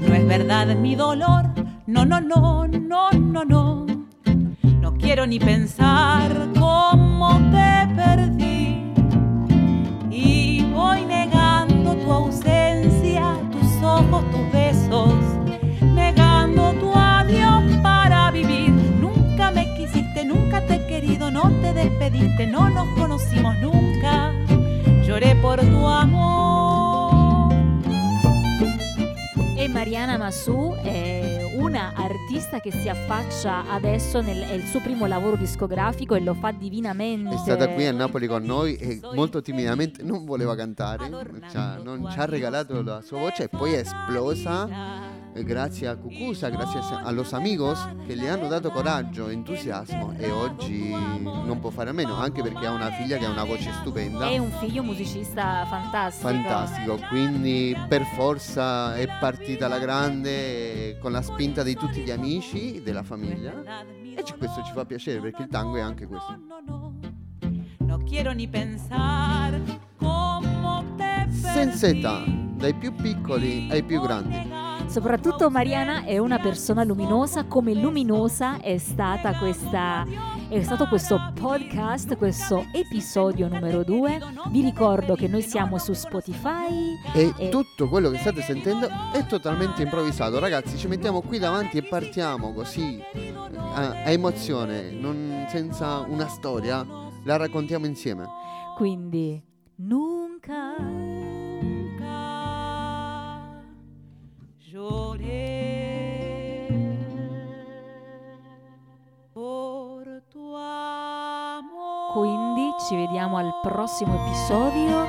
No 0.00 0.14
es 0.14 0.26
verdad 0.26 0.74
mi 0.76 0.94
dolor, 0.94 1.44
no, 1.86 2.06
no, 2.06 2.20
no, 2.22 2.66
no, 2.66 3.10
no, 3.10 3.44
no. 3.44 3.91
Quiero 5.02 5.26
ni 5.26 5.38
pensar 5.38 6.48
cómo 6.58 7.38
te 7.50 7.94
perdí. 7.94 8.92
Y 10.10 10.64
voy 10.72 11.04
negando 11.04 11.94
tu 11.96 12.10
ausencia, 12.10 13.36
tus 13.50 13.82
ojos, 13.82 14.24
tus 14.30 14.52
besos, 14.52 15.14
negando 15.82 16.72
tu 16.74 16.92
adiós 16.94 17.62
para 17.82 18.30
vivir. 18.30 18.70
Nunca 19.00 19.50
me 19.50 19.66
quisiste, 19.76 20.24
nunca 20.24 20.64
te 20.66 20.76
he 20.76 20.86
querido, 20.86 21.30
no 21.30 21.50
te 21.60 21.74
despediste, 21.74 22.46
no 22.46 22.70
nos 22.70 22.88
conocimos 22.98 23.58
nunca. 23.58 24.32
Lloré 25.04 25.34
por 25.36 25.60
tu 25.60 25.86
amor. 25.86 26.32
Mariana 29.72 30.16
Massù 30.16 30.76
è 30.84 31.41
una 31.62 31.92
artista 31.94 32.58
che 32.58 32.72
si 32.72 32.88
affaccia 32.88 33.70
adesso 33.70 34.20
nel 34.20 34.42
è 34.42 34.52
il 34.52 34.64
suo 34.66 34.80
primo 34.80 35.06
lavoro 35.06 35.36
discografico 35.36 36.16
e 36.16 36.20
lo 36.20 36.34
fa 36.34 36.50
divinamente. 36.50 37.36
È 37.36 37.38
stata 37.38 37.68
qui 37.68 37.86
a 37.86 37.92
Napoli 37.92 38.26
con 38.26 38.42
noi 38.42 38.74
e 38.74 39.00
molto 39.14 39.40
timidamente 39.40 40.02
non 40.02 40.24
voleva 40.24 40.56
cantare, 40.56 41.08
ci 41.48 41.56
ha- 41.56 41.78
non 41.82 42.08
ci 42.10 42.18
ha 42.18 42.24
regalato 42.24 42.82
la 42.82 43.00
sua 43.00 43.20
voce 43.20 43.44
e 43.44 43.48
poi 43.48 43.74
è 43.74 43.78
esplosa 43.78 45.11
grazie 45.40 45.88
a 45.88 45.96
Cucusa, 45.96 46.48
grazie 46.50 46.80
a, 46.80 47.10
los 47.10 47.32
amigos 47.32 47.78
che 48.06 48.14
le 48.14 48.28
hanno 48.28 48.48
dato 48.48 48.70
coraggio, 48.70 49.28
entusiasmo 49.28 50.12
e 50.18 50.30
oggi 50.30 50.90
non 50.90 51.58
può 51.60 51.70
fare 51.70 51.90
a 51.90 51.92
meno, 51.92 52.14
anche 52.14 52.42
perché 52.42 52.66
ha 52.66 52.72
una 52.72 52.90
figlia 52.90 53.16
che 53.16 53.24
ha 53.24 53.30
una 53.30 53.44
voce 53.44 53.70
stupenda. 53.80 54.28
È 54.28 54.38
un 54.38 54.50
figlio 54.50 54.82
musicista 54.82 55.64
fantastico. 55.66 56.28
Fantastico, 56.28 56.98
quindi 57.08 57.76
per 57.88 58.04
forza 58.14 58.94
è 58.96 59.06
partita 59.18 59.66
alla 59.66 59.78
grande 59.78 60.98
con 61.00 61.12
la 61.12 61.22
spinta 61.22 61.62
di 61.62 61.74
tutti 61.74 62.00
gli 62.00 62.10
amici, 62.10 62.82
della 62.82 63.02
famiglia 63.02 63.84
e 64.14 64.22
questo 64.36 64.62
ci 64.64 64.72
fa 64.72 64.84
piacere 64.84 65.20
perché 65.20 65.42
il 65.42 65.48
tango 65.48 65.76
è 65.76 65.80
anche 65.80 66.06
questo. 66.06 66.38
No 67.78 68.02
quiero 68.04 68.32
ni 68.32 68.48
pensar 68.48 69.60
Senza 71.52 71.86
età, 71.86 72.24
dai 72.26 72.74
più 72.74 72.94
piccoli 72.94 73.68
ai 73.70 73.82
più 73.82 74.00
grandi. 74.00 74.71
Soprattutto 74.92 75.48
Mariana 75.48 76.04
è 76.04 76.18
una 76.18 76.38
persona 76.38 76.84
luminosa, 76.84 77.44
come 77.44 77.72
luminosa 77.72 78.60
è 78.60 78.76
stata 78.76 79.38
questa 79.38 80.06
è 80.50 80.62
stato 80.62 80.86
questo 80.86 81.32
podcast, 81.32 82.14
questo 82.18 82.66
episodio 82.74 83.48
numero 83.48 83.84
2. 83.84 84.20
Vi 84.50 84.60
ricordo 84.60 85.14
che 85.14 85.28
noi 85.28 85.40
siamo 85.40 85.78
su 85.78 85.94
Spotify 85.94 86.98
E 87.14 87.32
e 87.38 87.48
tutto 87.48 87.88
quello 87.88 88.10
che 88.10 88.18
state 88.18 88.42
sentendo 88.42 88.86
è 89.14 89.24
totalmente 89.24 89.80
improvvisato. 89.80 90.38
Ragazzi, 90.38 90.76
ci 90.76 90.88
mettiamo 90.88 91.22
qui 91.22 91.38
davanti 91.38 91.78
e 91.78 91.84
partiamo 91.84 92.52
così 92.52 93.02
a, 93.72 94.02
a 94.04 94.10
emozione, 94.10 94.90
non- 94.90 95.46
senza 95.48 96.00
una 96.00 96.28
storia, 96.28 96.86
la 97.24 97.36
raccontiamo 97.38 97.86
insieme. 97.86 98.26
quindi 98.76 99.42
nunca 99.76 100.74
Amor. 110.54 112.12
Quindi 112.12 112.72
ci 112.86 112.96
vediamo 112.96 113.36
al 113.38 113.60
prossimo 113.62 114.26
episodio 114.26 115.06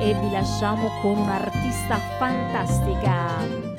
e 0.00 0.14
vi 0.14 0.30
lasciamo 0.30 0.88
con 1.00 1.18
un'artista 1.18 1.96
fantastica. 2.18 3.72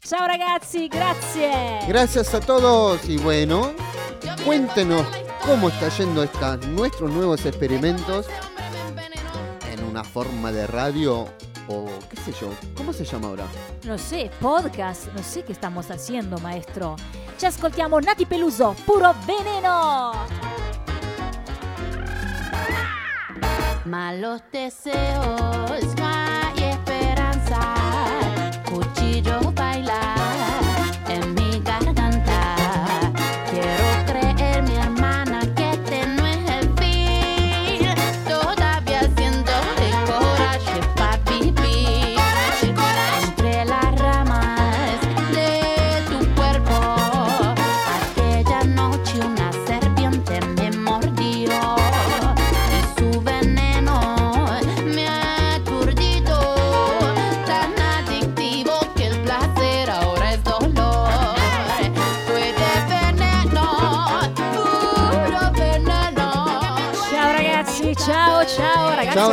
Ciao 0.00 0.26
ragazzi, 0.26 0.88
grazie. 0.88 1.84
Gracias 1.86 2.34
a 2.34 2.40
todos 2.40 3.08
y 3.08 3.16
bueno, 3.18 3.72
cuéntenos 4.44 5.06
cómo 5.44 5.68
está 5.68 5.88
yendo 5.88 6.22
esta, 6.22 6.56
nuestros 6.56 7.10
nuevos 7.10 7.44
experimentos 7.46 8.26
forma 10.16 10.50
de 10.50 10.66
radio 10.66 11.28
o 11.68 11.84
qué 12.08 12.16
sé 12.16 12.32
yo, 12.40 12.48
¿cómo 12.74 12.90
se 12.94 13.04
llama 13.04 13.28
ahora? 13.28 13.44
No 13.84 13.98
sé, 13.98 14.30
podcast, 14.40 15.08
no 15.12 15.22
sé 15.22 15.42
qué 15.44 15.52
estamos 15.52 15.90
haciendo, 15.90 16.38
maestro. 16.38 16.96
Ci 17.36 17.44
ascoltiamo 17.44 18.00
Nati 18.00 18.24
Peluso, 18.24 18.74
puro 18.86 19.14
veneno. 19.26 20.12
Malos 23.84 24.40
deseos, 24.50 25.95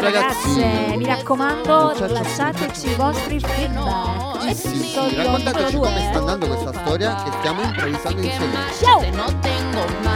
ragazzi 0.04 0.62
ragazze. 0.62 0.96
Mi 0.98 1.06
raccomando, 1.06 1.96
lasciateci 2.08 2.90
i 2.90 2.96
vostri 2.96 3.40
feedback. 3.40 4.42
Sì, 4.42 4.56
sì, 4.56 4.76
sì, 4.78 5.16
raccontateci 5.16 5.76
come 5.78 6.00
sta 6.00 6.20
due. 6.20 6.20
andando 6.20 6.48
questa 6.48 6.74
storia 6.74 7.24
che 7.24 7.32
stiamo 7.40 7.62
improvvisando 7.62 8.22
insieme. 8.22 8.58
Ciao. 8.80 10.13